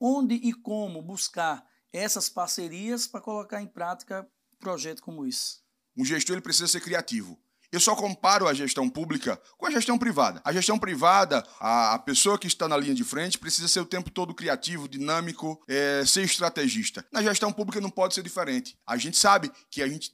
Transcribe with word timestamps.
onde 0.00 0.34
e 0.34 0.52
como 0.52 1.02
buscar 1.02 1.64
essas 1.92 2.28
parcerias 2.28 3.06
para 3.06 3.20
colocar 3.20 3.62
em 3.62 3.66
prática 3.66 4.26
projetos 4.58 5.02
como 5.02 5.26
esse? 5.26 5.58
Um 5.96 6.04
gestor 6.04 6.34
ele 6.34 6.42
precisa 6.42 6.68
ser 6.68 6.80
criativo. 6.80 7.38
Eu 7.72 7.80
só 7.80 7.96
comparo 7.96 8.46
a 8.46 8.54
gestão 8.54 8.88
pública 8.88 9.40
com 9.58 9.66
a 9.66 9.70
gestão 9.70 9.98
privada. 9.98 10.40
A 10.44 10.52
gestão 10.52 10.78
privada, 10.78 11.46
a, 11.58 11.98
pessoa 11.98 12.38
que 12.38 12.46
está 12.46 12.68
na 12.68 12.76
linha 12.76 12.94
de 12.94 13.02
frente 13.02 13.38
precisa 13.38 13.66
ser 13.66 13.80
o 13.80 13.86
tempo 13.86 14.10
todo 14.10 14.34
criativo, 14.34 14.88
dinâmico, 14.88 15.60
é, 15.68 16.04
ser 16.06 16.22
estrategista. 16.22 17.04
Na 17.12 17.22
gestão 17.22 17.52
pública 17.52 17.80
não 17.80 17.90
pode 17.90 18.14
ser 18.14 18.22
diferente. 18.22 18.78
A 18.86 18.96
gente 18.96 19.16
sabe 19.16 19.50
que 19.70 19.82
a 19.82 19.88
gente 19.88 20.12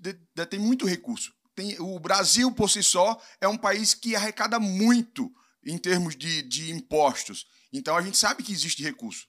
tem 0.48 0.58
muito 0.58 0.86
recurso. 0.86 1.32
Tem, 1.54 1.76
o 1.78 2.00
Brasil, 2.00 2.50
por 2.52 2.70
si 2.70 2.82
só, 2.82 3.20
é 3.40 3.46
um 3.46 3.58
país 3.58 3.92
que 3.92 4.16
arrecada 4.16 4.58
muito 4.58 5.30
em 5.64 5.76
termos 5.76 6.16
de, 6.16 6.42
de 6.42 6.72
impostos. 6.72 7.46
Então 7.72 7.96
a 7.96 8.02
gente 8.02 8.16
sabe 8.16 8.42
que 8.42 8.52
existe 8.52 8.82
recurso. 8.82 9.26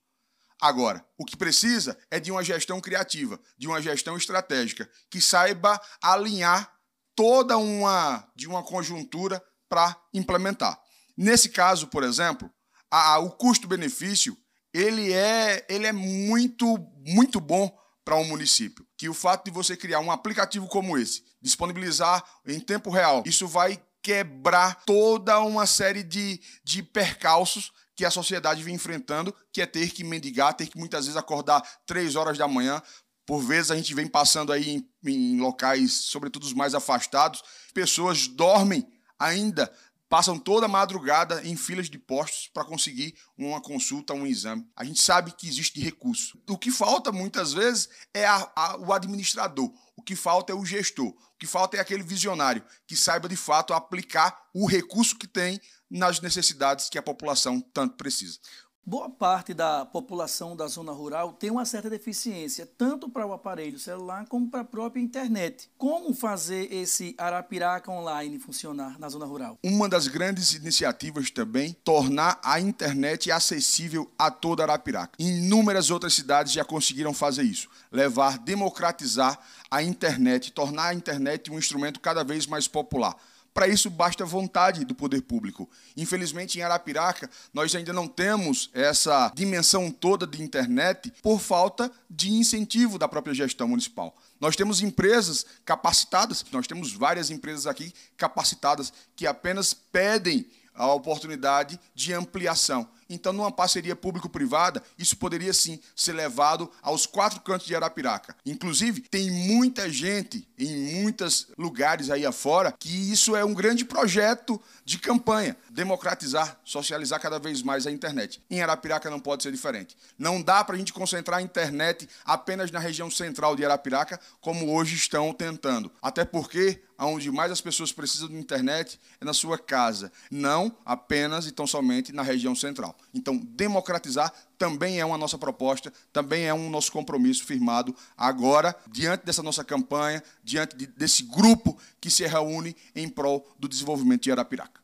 Agora, 0.61 1.05
o 1.17 1.25
que 1.25 1.37
precisa 1.37 1.97
é 2.09 2.19
de 2.19 2.31
uma 2.31 2.43
gestão 2.43 2.79
criativa, 2.79 3.39
de 3.57 3.67
uma 3.67 3.81
gestão 3.81 4.15
estratégica, 4.17 4.89
que 5.09 5.21
saiba 5.21 5.79
alinhar 6.01 6.71
toda 7.15 7.57
uma 7.57 8.27
de 8.35 8.47
uma 8.47 8.63
conjuntura 8.63 9.43
para 9.69 9.95
implementar. 10.13 10.79
Nesse 11.17 11.49
caso, 11.49 11.87
por 11.87 12.03
exemplo, 12.03 12.49
a, 12.89 13.13
a, 13.13 13.19
o 13.19 13.31
custo-benefício 13.31 14.37
ele 14.73 15.13
é, 15.13 15.65
ele 15.69 15.85
é 15.85 15.91
muito, 15.91 16.77
muito 17.05 17.39
bom 17.39 17.71
para 18.03 18.15
um 18.15 18.25
município. 18.25 18.85
Que 18.97 19.07
o 19.07 19.13
fato 19.13 19.45
de 19.45 19.51
você 19.51 19.77
criar 19.77 19.99
um 19.99 20.11
aplicativo 20.11 20.67
como 20.67 20.97
esse, 20.97 21.23
disponibilizar 21.41 22.23
em 22.47 22.59
tempo 22.59 22.89
real, 22.89 23.23
isso 23.25 23.47
vai 23.47 23.81
quebrar 24.01 24.83
toda 24.85 25.39
uma 25.39 25.65
série 25.65 26.03
de, 26.03 26.41
de 26.63 26.83
percalços 26.83 27.71
que 27.95 28.05
a 28.05 28.11
sociedade 28.11 28.63
vem 28.63 28.75
enfrentando, 28.75 29.33
que 29.51 29.61
é 29.61 29.65
ter 29.65 29.91
que 29.91 30.03
mendigar, 30.03 30.53
ter 30.53 30.67
que 30.67 30.77
muitas 30.77 31.05
vezes 31.05 31.17
acordar 31.17 31.61
três 31.85 32.15
horas 32.15 32.37
da 32.37 32.47
manhã. 32.47 32.81
Por 33.25 33.41
vezes 33.41 33.71
a 33.71 33.75
gente 33.75 33.93
vem 33.93 34.07
passando 34.07 34.51
aí 34.51 34.69
em, 34.69 34.89
em 35.05 35.39
locais, 35.39 35.93
sobretudo 35.93 36.43
os 36.43 36.53
mais 36.53 36.75
afastados, 36.75 37.43
pessoas 37.73 38.27
dormem 38.27 38.85
ainda 39.17 39.71
passam 40.13 40.37
toda 40.37 40.67
a 40.67 40.69
madrugada 40.69 41.41
em 41.43 41.55
filas 41.55 41.89
de 41.89 41.97
postos 41.97 42.47
para 42.53 42.63
conseguir 42.63 43.15
uma 43.35 43.59
consulta, 43.59 44.13
um 44.13 44.27
exame. 44.27 44.63
A 44.75 44.83
gente 44.83 45.01
sabe 45.01 45.31
que 45.31 45.47
existe 45.47 45.81
recurso. 45.81 46.39
O 46.47 46.55
que 46.55 46.69
falta 46.69 47.11
muitas 47.11 47.51
vezes 47.51 47.89
é 48.13 48.23
a, 48.23 48.51
a, 48.55 48.77
o 48.77 48.93
administrador, 48.93 49.73
o 49.95 50.03
que 50.03 50.15
falta 50.15 50.53
é 50.53 50.55
o 50.55 50.63
gestor, 50.63 51.07
o 51.07 51.37
que 51.39 51.47
falta 51.47 51.77
é 51.77 51.79
aquele 51.79 52.03
visionário 52.03 52.63
que 52.85 52.95
saiba 52.95 53.27
de 53.27 53.35
fato 53.35 53.73
aplicar 53.73 54.39
o 54.53 54.67
recurso 54.67 55.17
que 55.17 55.25
tem 55.25 55.59
nas 55.93 56.19
necessidades 56.19 56.89
que 56.89 56.97
a 56.97 57.03
população 57.03 57.61
tanto 57.61 57.95
precisa. 57.95 58.39
Boa 58.85 59.09
parte 59.09 59.53
da 59.53 59.85
população 59.85 60.57
da 60.57 60.67
zona 60.67 60.91
rural 60.91 61.31
tem 61.31 61.49
uma 61.49 61.63
certa 61.63 61.89
deficiência, 61.89 62.69
tanto 62.77 63.07
para 63.07 63.25
o 63.25 63.31
aparelho 63.31 63.79
celular 63.79 64.25
como 64.27 64.51
para 64.51 64.59
a 64.59 64.65
própria 64.65 64.99
internet. 64.99 65.69
Como 65.77 66.13
fazer 66.13 66.67
esse 66.69 67.15
Arapiraca 67.17 67.89
online 67.89 68.37
funcionar 68.39 68.99
na 68.99 69.07
zona 69.07 69.25
rural? 69.25 69.57
Uma 69.63 69.87
das 69.87 70.09
grandes 70.09 70.51
iniciativas 70.53 71.31
também, 71.31 71.71
tornar 71.81 72.41
a 72.43 72.59
internet 72.59 73.31
acessível 73.31 74.11
a 74.19 74.29
toda 74.29 74.63
Arapiraca. 74.63 75.13
Inúmeras 75.17 75.89
outras 75.89 76.13
cidades 76.13 76.51
já 76.51 76.65
conseguiram 76.65 77.13
fazer 77.13 77.43
isso. 77.43 77.69
Levar, 77.89 78.37
democratizar 78.37 79.39
a 79.71 79.81
internet, 79.81 80.51
tornar 80.51 80.87
a 80.87 80.93
internet 80.93 81.49
um 81.49 81.57
instrumento 81.57 82.01
cada 82.01 82.21
vez 82.21 82.45
mais 82.45 82.67
popular. 82.67 83.15
Para 83.53 83.67
isso, 83.67 83.89
basta 83.89 84.25
vontade 84.25 84.83
do 84.83 84.95
poder 84.95 85.21
público. 85.21 85.69
Infelizmente, 85.95 86.57
em 86.57 86.63
Arapiraca, 86.63 87.29
nós 87.53 87.75
ainda 87.75 87.93
não 87.93 88.07
temos 88.07 88.69
essa 88.73 89.31
dimensão 89.35 89.91
toda 89.91 90.25
de 90.25 90.41
internet 90.41 91.13
por 91.21 91.39
falta 91.39 91.91
de 92.09 92.31
incentivo 92.31 92.97
da 92.97 93.07
própria 93.07 93.33
gestão 93.33 93.67
municipal. 93.67 94.15
Nós 94.39 94.55
temos 94.55 94.81
empresas 94.81 95.45
capacitadas, 95.63 96.43
nós 96.51 96.65
temos 96.65 96.91
várias 96.91 97.29
empresas 97.29 97.67
aqui 97.67 97.93
capacitadas 98.17 98.91
que 99.15 99.27
apenas 99.27 99.73
pedem 99.73 100.47
a 100.73 100.91
oportunidade 100.91 101.79
de 101.93 102.13
ampliação. 102.13 102.89
Então, 103.09 103.33
numa 103.33 103.51
parceria 103.51 103.95
público-privada, 103.95 104.81
isso 104.97 105.17
poderia 105.17 105.53
sim 105.53 105.79
ser 105.95 106.13
levado 106.13 106.69
aos 106.81 107.05
quatro 107.05 107.41
cantos 107.41 107.67
de 107.67 107.75
Arapiraca. 107.75 108.35
Inclusive, 108.45 109.01
tem 109.01 109.29
muita 109.31 109.89
gente 109.89 110.47
em 110.57 111.01
muitos 111.01 111.47
lugares 111.57 112.09
aí 112.09 112.25
afora 112.25 112.71
que 112.71 113.11
isso 113.11 113.35
é 113.35 113.43
um 113.43 113.53
grande 113.53 113.85
projeto 113.85 114.61
de 114.85 114.97
campanha, 114.97 115.55
democratizar, 115.69 116.59
socializar 116.63 117.19
cada 117.19 117.39
vez 117.39 117.61
mais 117.61 117.87
a 117.87 117.91
internet. 117.91 118.41
Em 118.49 118.61
Arapiraca 118.61 119.09
não 119.09 119.19
pode 119.19 119.43
ser 119.43 119.51
diferente. 119.51 119.95
Não 120.17 120.41
dá 120.41 120.63
para 120.63 120.75
a 120.75 120.77
gente 120.77 120.93
concentrar 120.93 121.39
a 121.39 121.41
internet 121.41 122.07
apenas 122.25 122.71
na 122.71 122.79
região 122.79 123.09
central 123.09 123.55
de 123.55 123.65
Arapiraca, 123.65 124.19
como 124.41 124.73
hoje 124.73 124.95
estão 124.95 125.33
tentando. 125.33 125.91
Até 126.01 126.25
porque 126.25 126.81
onde 126.97 127.31
mais 127.31 127.51
as 127.51 127.61
pessoas 127.61 127.91
precisam 127.91 128.27
de 128.27 128.35
internet 128.35 128.99
é 129.19 129.25
na 129.25 129.33
sua 129.33 129.57
casa, 129.57 130.11
não 130.29 130.75
apenas 130.85 131.45
e 131.45 131.51
tão 131.51 131.67
somente 131.67 132.13
na 132.13 132.21
região 132.21 132.55
central. 132.55 132.92
Então, 133.13 133.37
democratizar 133.37 134.33
também 134.57 134.99
é 134.99 135.05
uma 135.05 135.17
nossa 135.17 135.37
proposta, 135.37 135.91
também 136.11 136.45
é 136.45 136.53
um 136.53 136.69
nosso 136.69 136.91
compromisso 136.91 137.43
firmado 137.45 137.95
agora, 138.17 138.75
diante 138.91 139.25
dessa 139.25 139.43
nossa 139.43 139.63
campanha, 139.63 140.21
diante 140.43 140.75
de, 140.75 140.87
desse 140.87 141.23
grupo 141.23 141.77
que 141.99 142.09
se 142.09 142.25
reúne 142.25 142.75
em 142.95 143.07
prol 143.07 143.47
do 143.59 143.67
desenvolvimento 143.67 144.23
de 144.23 144.31
Arapiraca. 144.31 144.82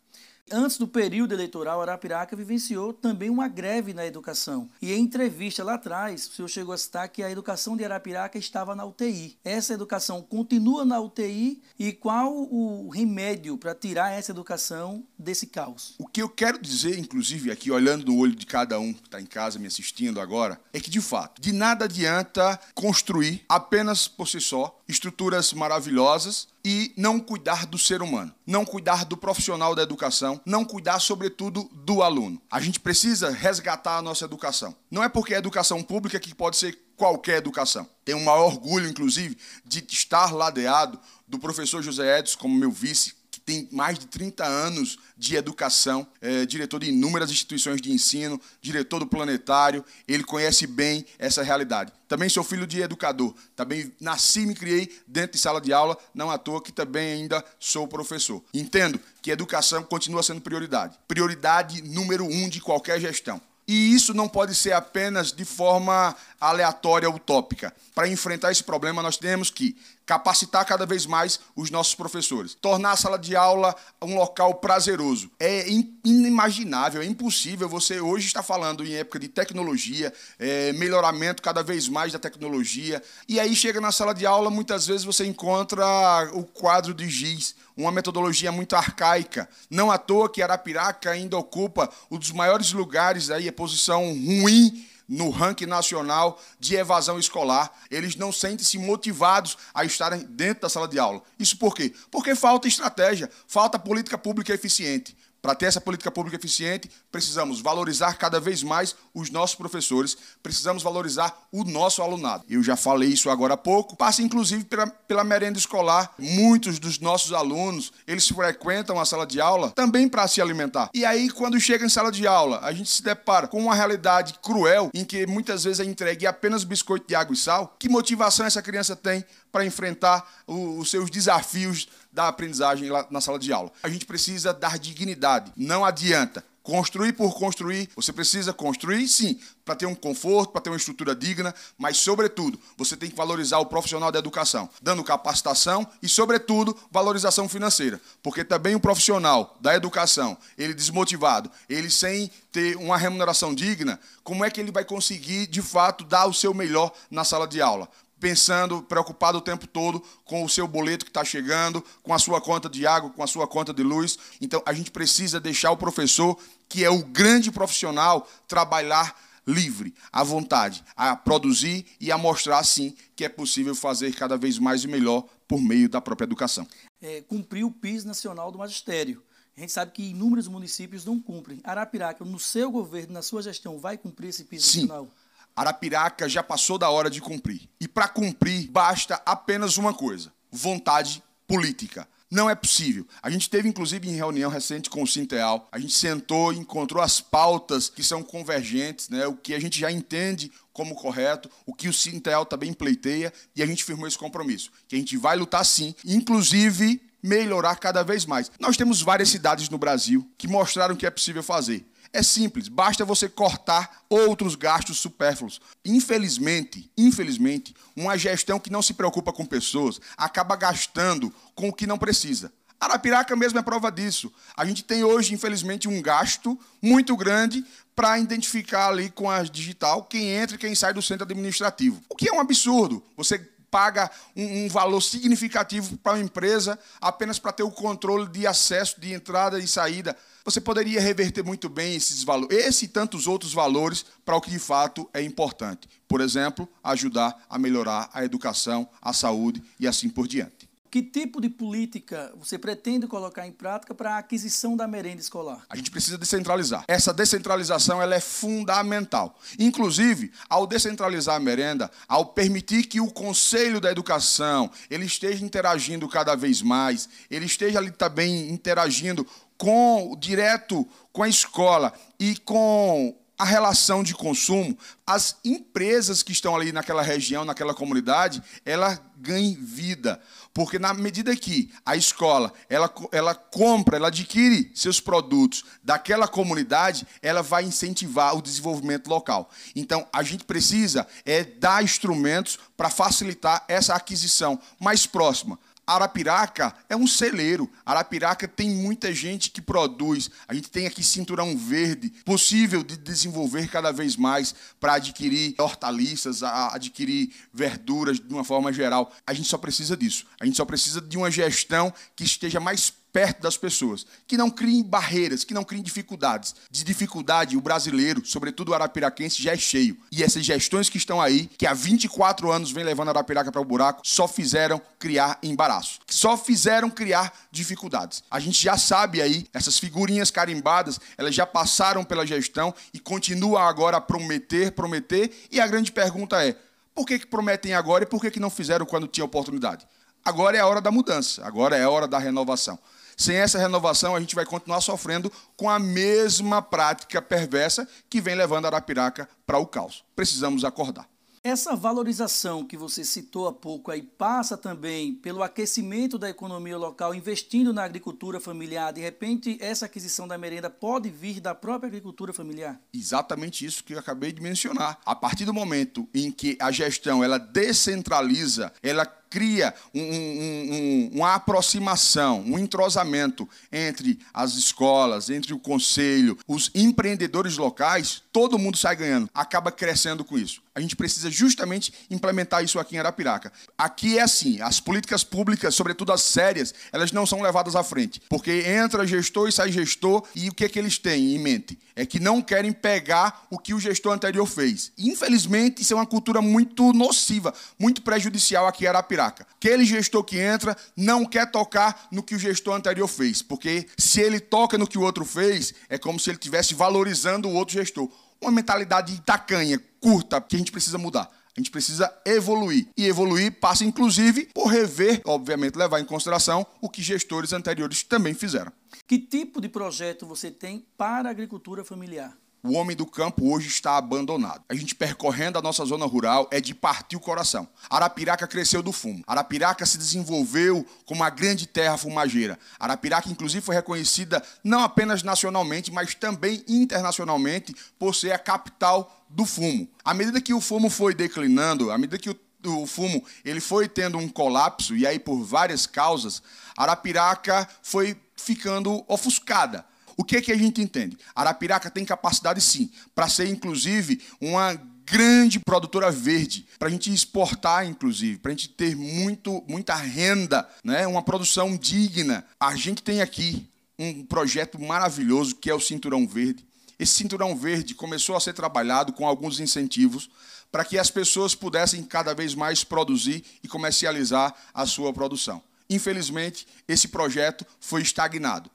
Antes 0.52 0.78
do 0.78 0.88
período 0.88 1.34
eleitoral, 1.34 1.82
Arapiraca 1.82 2.36
vivenciou 2.36 2.92
também 2.92 3.30
uma 3.30 3.48
greve 3.48 3.94
na 3.94 4.06
educação. 4.06 4.70
E 4.82 4.92
em 4.92 5.02
entrevista 5.02 5.64
lá 5.64 5.76
atrás, 5.76 6.28
o 6.28 6.32
senhor 6.34 6.48
chegou 6.48 6.74
a 6.74 6.78
citar 6.78 7.08
que 7.10 7.22
a 7.22 7.30
educação 7.30 7.78
de 7.78 7.86
Arapiraca 7.86 8.38
estava 8.38 8.76
na 8.76 8.86
UTI. 8.86 9.38
Essa 9.44 9.74
educação 9.74 10.22
continua 10.22 10.84
na 10.84 11.00
UTI 11.00 11.62
e 11.78 11.94
qual 11.94 12.34
o 12.34 12.90
remédio 12.90 13.58
para 13.58 13.76
tirar 13.76 14.12
essa 14.12 14.32
educação 14.32 15.04
desse 15.18 15.48
caos? 15.48 15.96
O 16.00 16.08
que 16.08 16.22
eu 16.22 16.30
quero 16.30 16.60
dizer, 16.60 16.98
inclusive, 16.98 17.52
aqui, 17.52 17.72
olhando 17.72 18.06
no 18.06 18.18
olho 18.18 18.36
de 18.36 18.46
cada 18.46 18.80
um 18.80 18.94
que 18.94 19.06
está 19.06 19.22
em 19.22 19.26
casa 19.26 19.60
me 19.60 19.68
assistindo 19.68 20.20
agora, 20.20 20.60
é 20.74 20.80
que, 20.80 20.90
de 20.90 21.02
fato, 21.02 21.42
de 21.42 21.52
nada 21.52 21.86
adianta 21.86 22.60
construir 22.74 23.44
apenas 23.48 24.08
por 24.08 24.28
si 24.28 24.40
só 24.40 24.80
estruturas 24.88 25.54
maravilhosas 25.54 26.48
e 26.72 26.94
não 26.96 27.20
cuidar 27.20 27.66
do 27.66 27.80
ser 27.80 28.00
humano, 28.00 28.32
não 28.46 28.64
cuidar 28.64 29.04
do 29.04 29.18
profissional 29.18 29.74
da 29.74 29.82
educação, 29.82 30.40
não 30.46 30.64
cuidar, 30.64 31.00
sobretudo, 31.00 31.68
do 31.74 32.04
aluno. 32.04 32.40
A 32.48 32.62
gente 32.62 32.80
precisa 32.80 33.32
resgatar 33.32 33.98
a 33.98 34.02
nossa 34.04 34.24
educação. 34.24 34.76
Não 34.92 35.04
é 35.04 35.10
porque 35.10 35.34
é 35.34 35.38
educação 35.40 35.82
pública 35.82 36.20
que 36.20 36.36
pode 36.36 36.58
ser 36.58 36.78
qualquer 36.96 37.38
educação. 37.38 37.90
Tenho 38.06 38.20
o 38.20 38.24
maior 38.24 38.46
orgulho, 38.46 38.88
inclusive, 38.88 39.36
de 39.66 39.84
estar 39.90 40.32
ladeado 40.32 41.00
do 41.28 41.40
professor 41.40 41.82
José 41.82 42.20
Edson 42.20 42.38
como 42.38 42.56
meu 42.56 42.70
vice, 42.70 43.16
tem 43.50 43.68
mais 43.72 43.98
de 43.98 44.06
30 44.06 44.46
anos 44.46 45.00
de 45.18 45.36
educação, 45.36 46.06
é 46.22 46.46
diretor 46.46 46.80
de 46.80 46.90
inúmeras 46.90 47.32
instituições 47.32 47.82
de 47.82 47.92
ensino, 47.92 48.40
diretor 48.62 49.00
do 49.00 49.08
planetário, 49.08 49.84
ele 50.08 50.24
conhece 50.24 50.68
bem 50.68 51.04
essa 51.18 51.42
realidade. 51.42 51.92
Também 52.08 52.30
sou 52.30 52.44
filho 52.44 52.68
de 52.68 52.80
educador, 52.80 53.34
também 53.56 53.92
nasci 54.00 54.42
e 54.42 54.46
me 54.46 54.54
criei 54.54 54.96
dentro 55.08 55.32
de 55.32 55.40
sala 55.40 55.60
de 55.60 55.74
aula, 55.74 55.98
não 56.14 56.30
à 56.30 56.38
toa 56.38 56.62
que 56.62 56.72
também 56.72 57.14
ainda 57.14 57.44
sou 57.60 57.88
professor. 57.88 58.44
Entendo 58.54 59.00
que 59.20 59.32
educação 59.32 59.82
continua 59.82 60.22
sendo 60.22 60.42
prioridade, 60.42 60.96
prioridade 61.08 61.82
número 61.82 62.26
um 62.26 62.48
de 62.48 62.62
qualquer 62.62 63.02
gestão. 63.02 63.42
E 63.72 63.94
isso 63.94 64.16
não 64.16 64.28
pode 64.28 64.56
ser 64.56 64.74
apenas 64.74 65.32
de 65.32 65.46
forma 65.46 66.16
aleatória, 66.42 67.08
utópica. 67.08 67.72
Para 67.94 68.08
enfrentar 68.08 68.52
esse 68.52 68.64
problema, 68.64 69.04
nós 69.04 69.16
temos 69.16 69.52
que 69.52 69.78
capacitar 70.08 70.66
cada 70.66 70.88
vez 70.88 71.06
mais 71.06 71.40
os 71.56 71.70
nossos 71.70 71.94
professores, 71.94 72.56
tornar 72.56 72.94
a 72.94 72.96
sala 72.96 73.20
de 73.20 73.36
aula 73.36 73.76
um 74.02 74.16
local 74.16 74.56
prazeroso. 74.56 75.30
É 75.40 75.68
inimaginável, 76.04 77.04
é 77.04 77.06
impossível 77.06 77.70
você 77.70 78.02
hoje 78.02 78.26
estar 78.26 78.42
falando 78.42 78.84
em 78.84 78.96
época 78.96 79.20
de 79.20 79.28
tecnologia, 79.28 80.12
é, 80.40 80.74
melhoramento 80.74 81.44
cada 81.44 81.62
vez 81.62 81.88
mais 81.88 82.12
da 82.12 82.18
tecnologia, 82.18 83.04
e 83.28 83.40
aí 83.40 83.56
chega 83.56 83.80
na 83.80 83.92
sala 83.92 84.16
de 84.16 84.26
aula, 84.26 84.50
muitas 84.50 84.88
vezes 84.88 85.04
você 85.04 85.28
encontra 85.28 85.86
o 86.34 86.44
quadro 86.44 86.92
de 86.92 87.08
giz, 87.08 87.54
uma 87.84 87.92
metodologia 87.92 88.52
muito 88.52 88.76
arcaica. 88.76 89.48
Não 89.70 89.90
à 89.90 89.98
toa 89.98 90.30
que 90.30 90.42
Arapiraca 90.42 91.12
ainda 91.12 91.38
ocupa 91.38 91.90
um 92.12 92.18
dos 92.18 92.32
maiores 92.32 92.72
lugares 92.74 93.30
aí, 93.30 93.48
a 93.48 93.54
posição 93.54 94.04
ruim 94.14 94.86
no 95.08 95.30
ranking 95.30 95.66
nacional 95.66 96.40
de 96.60 96.76
evasão 96.76 97.18
escolar. 97.18 97.72
Eles 97.90 98.16
não 98.16 98.32
sentem-se 98.32 98.78
motivados 98.78 99.58
a 99.74 99.84
estarem 99.84 100.20
dentro 100.30 100.62
da 100.62 100.70
sala 100.70 100.88
de 100.88 101.00
aula. 101.00 101.22
Isso 101.40 101.58
por 101.58 101.74
quê? 101.74 101.94
Porque 102.12 102.36
falta 102.36 102.68
estratégia, 102.68 103.30
falta 103.48 103.80
política 103.80 104.18
pública 104.18 104.54
eficiente. 104.54 105.18
Para 105.42 105.56
ter 105.56 105.68
essa 105.68 105.80
política 105.80 106.12
pública 106.12 106.36
eficiente, 106.36 106.92
precisamos 107.12 107.62
valorizar 107.62 108.14
cada 108.14 108.40
vez 108.40 108.64
mais 108.64 108.96
os 109.14 109.30
nossos 109.30 109.56
professores, 109.56 110.18
precisamos 110.42 110.84
valorizar 110.84 111.36
o 111.52 111.64
nosso 111.64 112.02
alunado. 112.02 112.44
Eu 112.50 112.62
já 112.64 112.76
falei 112.76 113.10
isso 113.10 113.30
agora 113.30 113.56
há 113.56 113.58
pouco, 113.58 113.96
passa 113.96 114.22
inclusive 114.22 114.64
pela, 114.64 114.88
pela 114.88 115.24
merenda 115.24 115.58
escolar. 115.58 116.14
Muitos 116.18 116.80
dos 116.80 117.00
nossos 117.00 117.34
alunos, 117.34 117.92
eles 118.08 118.28
frequentam 118.28 119.00
a 119.00 119.06
sala 119.06 119.26
de 119.26 119.42
aula 119.42 119.72
também 119.72 120.08
para 120.08 120.28
se 120.28 120.42
alimentar. 120.42 120.90
E 120.94 121.06
aí, 121.06 121.30
quando 121.30 121.60
chega 121.60 121.86
em 121.86 121.90
sala 121.90 122.12
de 122.12 122.28
aula, 122.28 122.60
a 122.64 122.72
gente 122.72 122.90
se 122.90 123.04
depara 123.04 123.48
com 123.48 123.62
uma 123.62 123.76
realidade 123.76 124.36
cruel 124.42 124.90
em 124.94 125.04
que 125.04 125.26
muitas 125.26 125.64
vezes 125.64 125.80
é 125.80 125.86
entregue 125.86 126.28
apenas 126.28 126.64
biscoito 126.64 127.08
de 127.08 127.16
água 127.16 127.34
e 127.34 127.38
sal. 127.38 127.76
Que 127.80 127.90
motivação 127.90 128.46
essa 128.46 128.62
criança 128.62 128.96
tem 128.96 129.24
para 129.52 129.66
enfrentar 129.66 130.28
os 130.48 130.90
seus 130.90 131.10
desafios 131.10 131.88
da 132.12 132.28
aprendizagem 132.28 132.90
lá 132.90 133.06
na 133.10 133.22
sala 133.22 133.40
de 133.40 133.52
aula. 133.54 133.72
A 133.84 133.90
gente 133.90 134.06
precisa 134.06 134.54
dar 134.54 134.78
dignidade. 134.78 135.52
Não 135.56 135.86
adianta 135.86 136.44
construir 136.64 137.14
por 137.14 137.34
construir. 137.38 137.90
Você 137.96 138.12
precisa 138.14 138.54
construir, 138.54 139.08
sim, 139.08 139.40
para 139.66 139.76
ter 139.76 139.86
um 139.86 139.96
conforto, 139.96 140.52
para 140.52 140.62
ter 140.62 140.70
uma 140.70 140.78
estrutura 140.78 141.16
digna, 141.16 141.54
mas, 141.78 141.98
sobretudo, 141.98 142.60
você 142.78 142.98
tem 142.98 143.10
que 143.10 143.16
valorizar 143.16 143.60
o 143.60 143.66
profissional 143.66 144.12
da 144.12 144.20
educação, 144.20 144.70
dando 144.82 145.04
capacitação 145.04 145.88
e, 146.02 146.10
sobretudo, 146.10 146.76
valorização 146.92 147.48
financeira. 147.48 148.02
Porque 148.22 148.44
também 148.44 148.76
o 148.76 148.80
profissional 148.80 149.58
da 149.62 149.76
educação, 149.76 150.38
ele 150.58 150.74
desmotivado, 150.74 151.52
ele 151.70 151.90
sem 151.90 152.32
ter 152.52 152.76
uma 152.78 152.98
remuneração 152.98 153.54
digna, 153.54 154.00
como 154.24 154.44
é 154.44 154.50
que 154.50 154.60
ele 154.60 154.72
vai 154.72 154.84
conseguir, 154.84 155.48
de 155.48 155.62
fato, 155.62 156.04
dar 156.04 156.26
o 156.26 156.34
seu 156.34 156.54
melhor 156.54 156.92
na 157.10 157.24
sala 157.24 157.48
de 157.48 157.62
aula? 157.62 157.90
Pensando, 158.20 158.82
preocupado 158.84 159.38
o 159.38 159.42
tempo 159.42 159.66
todo 159.66 160.04
com 160.26 160.44
o 160.44 160.50
seu 160.50 160.68
boleto 160.68 161.06
que 161.06 161.10
está 161.10 161.24
chegando, 161.24 161.84
com 162.04 162.14
a 162.14 162.20
sua 162.20 162.42
conta 162.42 162.70
de 162.70 162.86
água, 162.86 163.10
com 163.10 163.24
a 163.24 163.28
sua 163.28 163.48
conta 163.48 163.74
de 163.74 163.84
luz. 163.84 164.18
Então, 164.42 164.62
a 164.66 164.74
gente 164.74 164.92
precisa 164.92 165.40
deixar 165.40 165.72
o 165.72 165.78
professor, 165.78 166.38
que 166.68 166.84
é 166.84 166.90
o 166.90 167.04
grande 167.04 167.52
profissional, 167.52 168.28
trabalhar 168.48 169.16
livre, 169.48 169.94
à 170.12 170.24
vontade, 170.24 170.84
a 170.96 171.16
produzir 171.16 171.86
e 172.00 172.12
a 172.12 172.18
mostrar, 172.18 172.64
sim, 172.64 172.96
que 173.16 173.26
é 173.26 173.30
possível 173.30 173.74
fazer 173.74 174.14
cada 174.14 174.38
vez 174.38 174.60
mais 174.60 174.84
e 174.84 174.88
melhor 174.88 175.26
por 175.48 175.60
meio 175.60 175.90
da 175.90 176.00
própria 176.00 176.26
educação. 176.26 176.68
É, 177.02 177.22
cumprir 177.22 177.64
o 177.64 177.72
PIS 177.72 178.06
nacional 178.06 178.52
do 178.52 178.60
magistério. 178.60 179.24
A 179.58 179.62
gente 179.62 179.74
sabe 179.74 179.92
que 179.92 180.04
inúmeros 180.04 180.48
municípios 180.48 181.04
não 181.04 181.20
cumprem. 181.20 181.60
Arapiraca, 181.64 182.24
no 182.24 182.40
seu 182.40 182.72
governo, 182.72 183.14
na 183.14 183.22
sua 183.22 183.42
gestão, 183.42 183.78
vai 183.78 183.98
cumprir 183.98 184.30
esse 184.30 184.46
PIS 184.46 184.64
sim. 184.64 184.82
nacional? 184.82 185.10
Arapiraca 185.60 186.30
já 186.30 186.42
passou 186.42 186.78
da 186.78 186.90
hora 186.90 187.10
de 187.10 187.20
cumprir. 187.20 187.70
E 187.82 187.88
para 187.88 188.08
cumprir, 188.08 188.70
basta 188.70 189.22
apenas 189.26 189.78
uma 189.78 189.94
coisa: 189.94 190.32
vontade 190.50 191.22
política. 191.46 192.08
Não 192.32 192.48
é 192.48 192.54
possível. 192.54 193.08
A 193.24 193.30
gente 193.30 193.50
teve, 193.50 193.68
inclusive, 193.68 194.08
em 194.08 194.16
reunião 194.16 194.52
recente 194.52 194.90
com 194.90 195.02
o 195.02 195.08
Sinteal, 195.08 195.68
a 195.72 195.80
gente 195.80 195.94
sentou 195.94 196.54
e 196.54 196.60
encontrou 196.60 197.04
as 197.04 197.20
pautas 197.20 197.90
que 197.90 198.04
são 198.04 198.22
convergentes, 198.22 199.10
né? 199.10 199.26
o 199.26 199.36
que 199.36 199.54
a 199.56 199.60
gente 199.60 199.80
já 199.80 199.92
entende 199.92 200.52
como 200.72 200.94
correto, 200.94 201.50
o 201.66 201.74
que 201.74 201.90
o 201.90 201.94
Sinteal 201.94 202.46
também 202.46 202.72
pleiteia, 202.72 203.34
e 203.56 203.64
a 203.64 203.66
gente 203.66 203.84
firmou 203.84 204.08
esse 204.08 204.18
compromisso, 204.18 204.72
que 204.88 204.96
a 204.96 205.00
gente 205.00 205.18
vai 205.18 205.36
lutar 205.36 205.66
sim, 205.66 205.96
inclusive 206.06 207.02
melhorar 207.22 207.76
cada 207.78 208.04
vez 208.04 208.26
mais. 208.26 208.52
Nós 208.60 208.78
temos 208.78 209.02
várias 209.02 209.30
cidades 209.30 209.68
no 209.68 209.80
Brasil 209.80 210.30
que 210.38 210.48
mostraram 210.48 210.96
que 210.96 211.08
é 211.08 211.10
possível 211.10 211.42
fazer. 211.42 211.84
É 212.12 212.24
simples, 212.24 212.68
basta 212.68 213.06
você 213.06 213.30
cortar 213.30 214.04
outros 214.10 214.56
gastos 214.56 214.98
supérfluos. 214.98 215.62
Infelizmente, 215.86 216.92
infelizmente, 216.98 217.76
uma 217.96 218.18
gestão 218.18 218.60
que 218.60 218.72
não 218.72 218.82
se 218.82 218.94
preocupa 218.96 219.32
com 219.32 219.46
pessoas 219.46 220.00
acaba 220.18 220.56
gastando 220.56 221.34
com 221.54 221.70
o 221.70 221.74
que 221.74 221.86
não 221.86 221.98
precisa. 221.98 222.52
Arapiraca 222.80 223.36
mesmo 223.36 223.60
é 223.60 223.62
prova 223.62 223.92
disso. 223.92 224.32
A 224.56 224.66
gente 224.66 224.84
tem 224.84 225.04
hoje, 225.04 225.34
infelizmente, 225.34 225.88
um 225.88 226.02
gasto 226.02 226.58
muito 226.82 227.16
grande 227.16 227.64
para 227.94 228.18
identificar 228.18 228.88
ali 228.88 229.10
com 229.10 229.30
a 229.30 229.44
digital 229.44 230.04
quem 230.04 230.30
entra 230.30 230.56
e 230.56 230.60
quem 230.60 230.74
sai 230.74 230.94
do 230.94 231.02
centro 231.02 231.26
administrativo. 231.26 232.02
O 232.10 232.16
que 232.16 232.30
é 232.30 232.34
um 232.34 232.40
absurdo. 232.40 233.04
Você 233.18 233.38
paga 233.70 234.10
um, 234.36 234.66
um 234.66 234.70
valor 234.70 235.02
significativo 235.02 235.98
para 235.98 236.14
uma 236.14 236.24
empresa 236.24 236.78
apenas 237.00 237.40
para 237.40 237.52
ter 237.52 237.64
o 237.64 237.72
controle 237.72 238.28
de 238.28 238.48
acesso, 238.48 239.00
de 239.00 239.14
entrada 239.14 239.60
e 239.60 239.68
saída 239.68 240.16
você 240.44 240.60
poderia 240.62 241.02
reverter 241.02 241.44
muito 241.44 241.70
bem 241.70 241.96
esses 241.96 242.24
valores, 242.24 242.58
esse 242.58 242.86
e 242.86 242.88
tantos 242.88 243.28
outros 243.28 243.54
valores 243.54 244.06
para 244.26 244.36
o 244.36 244.42
que 244.42 244.50
de 244.50 244.60
fato 244.60 245.10
é 245.14 245.22
importante. 245.22 245.88
Por 246.08 246.22
exemplo, 246.22 246.68
ajudar 246.84 247.46
a 247.50 247.60
melhorar 247.60 248.10
a 248.14 248.24
educação, 248.24 248.90
a 249.02 249.14
saúde 249.14 249.62
e 249.80 249.88
assim 249.88 250.10
por 250.10 250.28
diante. 250.28 250.69
Que 250.92 251.04
tipo 251.04 251.40
de 251.40 251.50
política 251.50 252.34
você 252.36 252.58
pretende 252.58 253.06
colocar 253.06 253.46
em 253.46 253.52
prática 253.52 253.94
para 253.94 254.16
a 254.16 254.18
aquisição 254.18 254.76
da 254.76 254.88
merenda 254.88 255.22
escolar? 255.22 255.64
A 255.70 255.76
gente 255.76 255.92
precisa 255.92 256.18
descentralizar. 256.18 256.84
Essa 256.88 257.14
descentralização 257.14 258.02
ela 258.02 258.16
é 258.16 258.20
fundamental. 258.20 259.38
Inclusive, 259.60 260.32
ao 260.50 260.66
descentralizar 260.66 261.36
a 261.36 261.40
merenda, 261.40 261.92
ao 262.08 262.26
permitir 262.26 262.88
que 262.88 263.00
o 263.00 263.12
Conselho 263.12 263.80
da 263.80 263.92
Educação 263.92 264.72
ele 264.90 265.06
esteja 265.06 265.46
interagindo 265.46 266.08
cada 266.08 266.36
vez 266.36 266.62
mais, 266.62 267.08
ele 267.30 267.46
esteja 267.46 267.78
ali 267.78 267.92
também 267.92 268.50
interagindo 268.50 269.28
com 269.58 270.16
direto 270.18 270.88
com 271.14 271.22
a 271.22 271.30
escola 271.30 271.94
e 272.20 272.36
com 272.38 273.16
a 273.40 273.46
relação 273.46 274.04
de 274.04 274.14
consumo, 274.14 274.78
as 275.08 275.38
empresas 275.46 276.22
que 276.22 276.34
estão 276.34 276.54
ali 276.54 276.74
naquela 276.74 277.02
região, 277.02 277.46
naquela 277.46 277.74
comunidade, 277.74 278.44
ela 278.66 279.00
ganhem 279.18 279.56
vida. 279.56 280.22
Porque 280.54 280.80
na 280.80 280.94
medida 280.94 281.36
que 281.36 281.72
a 281.86 281.96
escola 281.96 282.52
ela, 282.70 282.94
ela 283.12 283.36
compra, 283.36 283.98
ela 283.98 284.08
adquire 284.08 284.72
seus 284.74 285.00
produtos 285.00 285.64
daquela 285.84 286.28
comunidade, 286.28 287.06
ela 287.22 287.42
vai 287.42 287.64
incentivar 287.64 288.36
o 288.36 288.42
desenvolvimento 288.42 289.08
local. 289.08 289.50
Então, 289.76 290.08
a 290.12 290.24
gente 290.24 290.44
precisa 290.44 291.08
é 291.26 291.44
dar 291.44 291.84
instrumentos 291.84 292.58
para 292.76 292.90
facilitar 292.90 293.64
essa 293.68 293.94
aquisição 293.94 294.60
mais 294.80 295.06
próxima. 295.06 295.60
Arapiraca 295.90 296.76
é 296.88 296.96
um 296.96 297.08
celeiro. 297.08 297.68
Arapiraca 297.84 298.48
tem 298.48 298.70
muita 298.70 299.12
gente 299.12 299.50
que 299.50 299.60
produz. 299.60 300.30
A 300.48 300.54
gente 300.54 300.70
tem 300.70 300.86
aqui 300.86 301.04
cinturão 301.04 301.58
verde, 301.58 302.12
possível 302.24 302.84
de 302.84 302.96
desenvolver 302.96 303.68
cada 303.68 303.92
vez 303.92 304.16
mais 304.16 304.54
para 304.80 304.94
adquirir 304.94 305.56
hortaliças, 305.58 306.44
adquirir 306.44 307.34
verduras 307.52 308.20
de 308.20 308.32
uma 308.32 308.44
forma 308.44 308.72
geral. 308.72 309.12
A 309.26 309.34
gente 309.34 309.48
só 309.48 309.58
precisa 309.58 309.98
disso. 309.98 310.28
A 310.40 310.46
gente 310.46 310.58
só 310.58 310.66
precisa 310.66 311.02
de 311.02 311.18
uma 311.18 311.32
gestão 311.32 311.92
que 312.16 312.24
esteja 312.24 312.60
mais 312.60 312.94
perto 313.12 313.42
das 313.42 313.58
pessoas, 313.58 314.06
que 314.28 314.38
não 314.38 314.50
criem 314.50 314.84
barreiras, 314.84 315.44
que 315.44 315.54
não 315.54 315.64
criem 315.64 315.84
dificuldades. 315.84 316.56
De 316.70 316.84
dificuldade, 316.84 317.58
o 317.58 317.62
brasileiro, 317.62 318.26
sobretudo 318.26 318.70
o 318.70 318.74
arapiraquense, 318.74 319.42
já 319.42 319.54
é 319.54 319.58
cheio. 319.58 319.98
E 320.12 320.24
essas 320.24 320.46
gestões 320.46 320.90
que 320.90 320.98
estão 320.98 321.22
aí, 321.22 321.50
que 321.58 321.66
há 321.66 321.74
24 321.74 322.52
anos 322.52 322.72
vem 322.72 322.84
levando 322.84 323.10
a 323.10 323.12
Arapiraca 323.12 323.52
para 323.52 323.62
o 323.62 323.66
buraco, 323.66 324.02
só 324.04 324.28
fizeram 324.28 324.82
criar 324.98 325.40
embaraço, 325.42 326.00
só 326.08 326.38
fizeram 326.38 326.90
criar 326.90 327.34
dificuldades. 327.52 328.24
A 328.30 328.40
gente 328.40 328.62
já 328.64 328.78
sabe 328.78 329.22
aí, 329.22 329.48
essas 329.54 329.78
figurinhas 329.78 330.32
carimbadas, 330.32 331.00
elas 331.18 331.34
já 331.34 331.46
passaram 331.46 332.04
pela 332.04 332.26
gestão 332.26 332.74
e 332.94 333.00
continuam 333.00 333.62
agora 333.62 333.98
a 333.98 334.02
prometer, 334.02 334.72
prometer, 334.72 335.32
e 335.52 335.60
a 335.60 335.68
grande 335.68 335.92
pergunta 335.92 336.46
é, 336.46 336.56
por 336.94 337.06
que, 337.06 337.20
que 337.20 337.28
prometem 337.28 337.74
agora 337.74 338.04
e 338.04 338.08
por 338.08 338.22
que, 338.22 338.30
que 338.30 338.40
não 338.40 338.50
fizeram 338.50 338.86
quando 338.86 339.08
tinha 339.08 339.24
oportunidade? 339.24 339.88
Agora 340.24 340.58
é 340.58 340.60
a 340.60 340.68
hora 340.68 340.82
da 340.82 340.92
mudança, 340.92 341.46
agora 341.46 341.78
é 341.78 341.84
a 341.84 341.90
hora 341.90 342.08
da 342.08 342.20
renovação. 342.20 342.78
Sem 343.20 343.36
essa 343.36 343.60
renovação, 343.60 344.16
a 344.16 344.20
gente 344.22 344.34
vai 344.34 344.46
continuar 344.46 344.80
sofrendo 344.80 345.30
com 345.58 345.70
a 345.70 345.78
mesma 345.78 346.62
prática 346.62 347.22
perversa 347.22 347.86
que 348.10 348.22
vem 348.22 348.34
levando 348.34 348.64
a 348.64 348.70
Arapiraca 348.70 349.28
para 349.46 349.58
o 349.58 349.68
caos. 349.68 350.06
Precisamos 350.16 350.64
acordar. 350.64 351.06
Essa 351.44 351.76
valorização 351.76 352.66
que 352.66 352.78
você 352.78 353.04
citou 353.04 353.48
há 353.48 353.54
pouco 353.54 353.92
aí 353.92 354.02
passa 354.02 354.58
também 354.58 355.14
pelo 355.16 355.42
aquecimento 355.42 356.18
da 356.18 356.30
economia 356.30 356.78
local, 356.78 357.16
investindo 357.16 357.74
na 357.74 357.84
agricultura 357.84 358.40
familiar. 358.40 358.94
De 358.94 359.02
repente, 359.02 359.58
essa 359.62 359.86
aquisição 359.86 360.28
da 360.28 360.38
merenda 360.38 360.70
pode 360.70 361.10
vir 361.10 361.42
da 361.42 361.56
própria 361.56 361.88
agricultura 361.88 362.34
familiar? 362.34 362.80
Exatamente 362.94 363.66
isso 363.66 363.84
que 363.84 363.94
eu 363.94 364.00
acabei 364.00 364.34
de 364.34 364.42
mencionar. 364.42 364.98
A 365.06 365.16
partir 365.16 365.44
do 365.44 365.54
momento 365.54 366.08
em 366.14 366.32
que 366.32 366.58
a 366.60 366.72
gestão 366.72 367.24
ela 367.24 367.38
descentraliza, 367.38 368.72
ela 368.82 369.06
cria 369.30 369.74
um, 369.94 370.02
um, 370.02 370.74
um, 370.74 371.12
uma 371.14 371.36
aproximação, 371.36 372.42
um 372.42 372.58
entrosamento 372.58 373.48
entre 373.72 374.20
as 374.34 374.56
escolas, 374.56 375.30
entre 375.30 375.54
o 375.54 375.60
conselho, 375.60 376.38
os 376.48 376.72
empreendedores 376.74 377.58
locais, 377.58 378.24
todo 378.32 378.60
mundo 378.60 378.78
sai 378.78 378.96
ganhando, 378.96 379.30
acaba 379.34 379.72
crescendo 379.72 380.24
com 380.24 380.38
isso. 380.38 380.62
A 380.74 380.82
gente 380.82 380.96
precisa 380.96 381.30
justamente 381.30 381.94
implementar 382.10 382.64
isso 382.64 382.80
aqui 382.80 382.96
em 382.96 383.00
Arapiraca. 383.00 383.52
Aqui 383.78 384.18
é 384.18 384.22
assim, 384.22 384.62
as 384.62 384.80
políticas 384.80 385.24
públicas, 385.24 385.76
sobretudo 385.76 386.14
as 386.14 386.22
sérias, 386.22 386.74
elas 386.92 387.12
não 387.12 387.26
são 387.26 387.42
levadas 387.42 387.76
à 387.76 387.84
frente, 387.84 388.22
porque 388.30 388.64
entra 388.66 389.06
gestor 389.06 389.50
e 389.50 389.52
sai 389.52 389.72
gestor 389.72 390.24
e 390.34 390.48
o 390.50 390.54
que 390.54 390.64
é 390.64 390.70
que 390.70 390.80
eles 390.80 390.98
têm 390.98 391.36
em 391.36 391.40
mente? 391.40 391.78
É 392.00 392.06
que 392.06 392.18
não 392.18 392.42
querem 392.42 392.72
pegar 392.72 393.46
o 393.50 393.60
que 393.60 393.74
o 393.74 393.80
gestor 393.80 394.14
anterior 394.14 394.46
fez. 394.46 394.94
Infelizmente, 394.98 395.82
isso 395.82 395.92
é 395.92 395.96
uma 395.98 396.06
cultura 396.06 396.42
muito 396.42 396.94
nociva, 396.94 397.54
muito 397.78 398.02
prejudicial 398.02 398.66
aqui 398.66 398.86
em 398.86 398.88
Arapiraca. 398.88 399.46
Aquele 399.58 399.84
gestor 399.84 400.24
que 400.24 400.40
entra 400.40 400.78
não 400.96 401.26
quer 401.26 401.52
tocar 401.52 402.08
no 402.10 402.24
que 402.24 402.36
o 402.36 402.40
gestor 402.40 402.76
anterior 402.76 403.08
fez, 403.08 403.42
porque 403.42 403.86
se 403.98 404.22
ele 404.22 404.40
toca 404.40 404.78
no 404.78 404.88
que 404.88 404.98
o 404.98 405.02
outro 405.02 405.26
fez, 405.26 405.74
é 405.90 405.98
como 405.98 406.18
se 406.18 406.30
ele 406.30 406.38
estivesse 406.38 406.74
valorizando 406.74 407.50
o 407.50 407.54
outro 407.54 407.74
gestor. 407.74 408.10
Uma 408.40 408.52
mentalidade 408.52 409.20
tacanha, 409.26 409.78
curta, 410.00 410.40
que 410.40 410.56
a 410.56 410.60
gente 410.60 410.72
precisa 410.72 410.98
mudar. 410.98 411.30
A 411.60 411.62
gente 411.62 411.72
precisa 411.72 412.10
evoluir. 412.26 412.88
E 412.96 413.06
evoluir 413.06 413.60
passa, 413.60 413.84
inclusive, 413.84 414.46
por 414.54 414.68
rever, 414.68 415.22
obviamente, 415.26 415.76
levar 415.76 416.00
em 416.00 416.06
consideração 416.06 416.66
o 416.80 416.90
que 416.90 417.04
gestores 417.04 417.52
anteriores 417.52 418.02
também 418.02 418.34
fizeram. 418.34 418.72
Que 419.06 419.20
tipo 419.20 419.60
de 419.60 419.68
projeto 419.68 420.26
você 420.26 420.50
tem 420.50 420.86
para 420.98 421.28
a 421.28 421.32
agricultura 421.32 421.84
familiar? 421.84 422.34
O 422.62 422.74
homem 422.74 422.96
do 422.96 423.06
campo 423.06 423.54
hoje 423.54 423.70
está 423.70 423.96
abandonado. 423.96 424.62
A 424.68 424.76
gente 424.76 424.94
percorrendo 424.94 425.58
a 425.58 425.62
nossa 425.62 425.86
zona 425.86 426.06
rural 426.06 426.46
é 426.52 426.60
de 426.60 426.76
partir 426.76 427.16
o 427.16 427.20
coração. 427.20 427.66
Arapiraca 427.90 428.46
cresceu 428.46 428.84
do 428.84 428.92
fumo. 428.92 429.24
Arapiraca 429.26 429.86
se 429.86 429.98
desenvolveu 429.98 430.86
como 431.06 431.22
uma 431.22 431.30
grande 431.30 431.66
terra 431.66 431.98
fumageira. 431.98 432.60
Arapiraca, 432.78 433.30
inclusive, 433.30 433.66
foi 433.66 433.76
reconhecida 433.76 434.44
não 434.62 434.82
apenas 434.82 435.24
nacionalmente, 435.24 435.90
mas 435.90 436.14
também 436.14 436.62
internacionalmente 436.68 437.74
por 437.98 438.14
ser 438.14 438.34
a 438.34 438.40
capital 438.40 439.26
do 439.30 439.46
fumo. 439.46 439.90
À 440.04 440.14
medida 440.14 440.42
que 440.42 440.54
o 440.54 440.60
fumo 440.60 440.90
foi 440.90 441.14
declinando, 441.14 441.92
à 441.92 441.98
medida 441.98 442.18
que 442.18 442.30
o 442.66 442.86
fumo 442.86 443.24
ele 443.46 443.62
foi 443.62 443.88
tendo 443.88 444.18
um 444.18 444.28
colapso 444.28 444.98
e 444.98 445.08
aí 445.08 445.18
por 445.18 445.42
várias 445.42 445.88
causas 445.88 446.44
Arapiraca 446.76 447.66
foi 447.82 448.18
ficando 448.36 449.02
ofuscada 449.08 449.86
o 450.20 450.24
que, 450.26 450.36
é 450.36 450.42
que 450.42 450.52
a 450.52 450.58
gente 450.58 450.82
entende? 450.82 451.18
Arapiraca 451.34 451.90
tem 451.90 452.04
capacidade, 452.04 452.60
sim, 452.60 452.92
para 453.16 453.30
ser, 453.30 453.48
inclusive, 453.48 454.22
uma 454.42 454.74
grande 455.06 455.62
produtora 455.62 456.12
verde, 456.12 456.68
para 456.78 456.90
a 456.90 456.92
gente 456.92 457.10
exportar, 457.10 457.88
inclusive, 457.88 458.38
para 458.38 458.52
a 458.52 458.54
gente 458.54 458.68
ter 458.68 458.98
muito, 458.98 459.64
muita 459.66 459.96
renda, 459.96 460.68
né? 460.84 461.08
uma 461.08 461.24
produção 461.24 461.78
digna. 461.78 462.46
A 462.60 462.76
gente 462.76 463.02
tem 463.02 463.22
aqui 463.22 463.66
um 463.98 464.26
projeto 464.26 464.78
maravilhoso 464.78 465.56
que 465.56 465.70
é 465.70 465.74
o 465.74 465.80
Cinturão 465.80 466.28
Verde. 466.28 466.68
Esse 467.00 467.14
Cinturão 467.14 467.56
Verde 467.56 467.96
começou 467.96 468.36
a 468.36 468.42
ser 468.42 468.52
trabalhado 468.52 469.14
com 469.14 469.26
alguns 469.26 469.62
incentivos 469.62 470.30
para 470.70 470.84
que 470.84 470.98
as 470.98 471.10
pessoas 471.10 471.56
pudessem 471.56 472.04
cada 472.04 472.36
vez 472.36 472.54
mais 472.54 472.84
produzir 472.84 473.42
e 473.64 473.70
comercializar 473.70 474.54
a 474.74 474.86
sua 474.86 475.14
produção. 475.14 475.64
Infelizmente, 475.90 476.68
esse 476.90 477.08
projeto 477.08 477.66
foi 477.80 478.02
estagnado. 478.02 478.70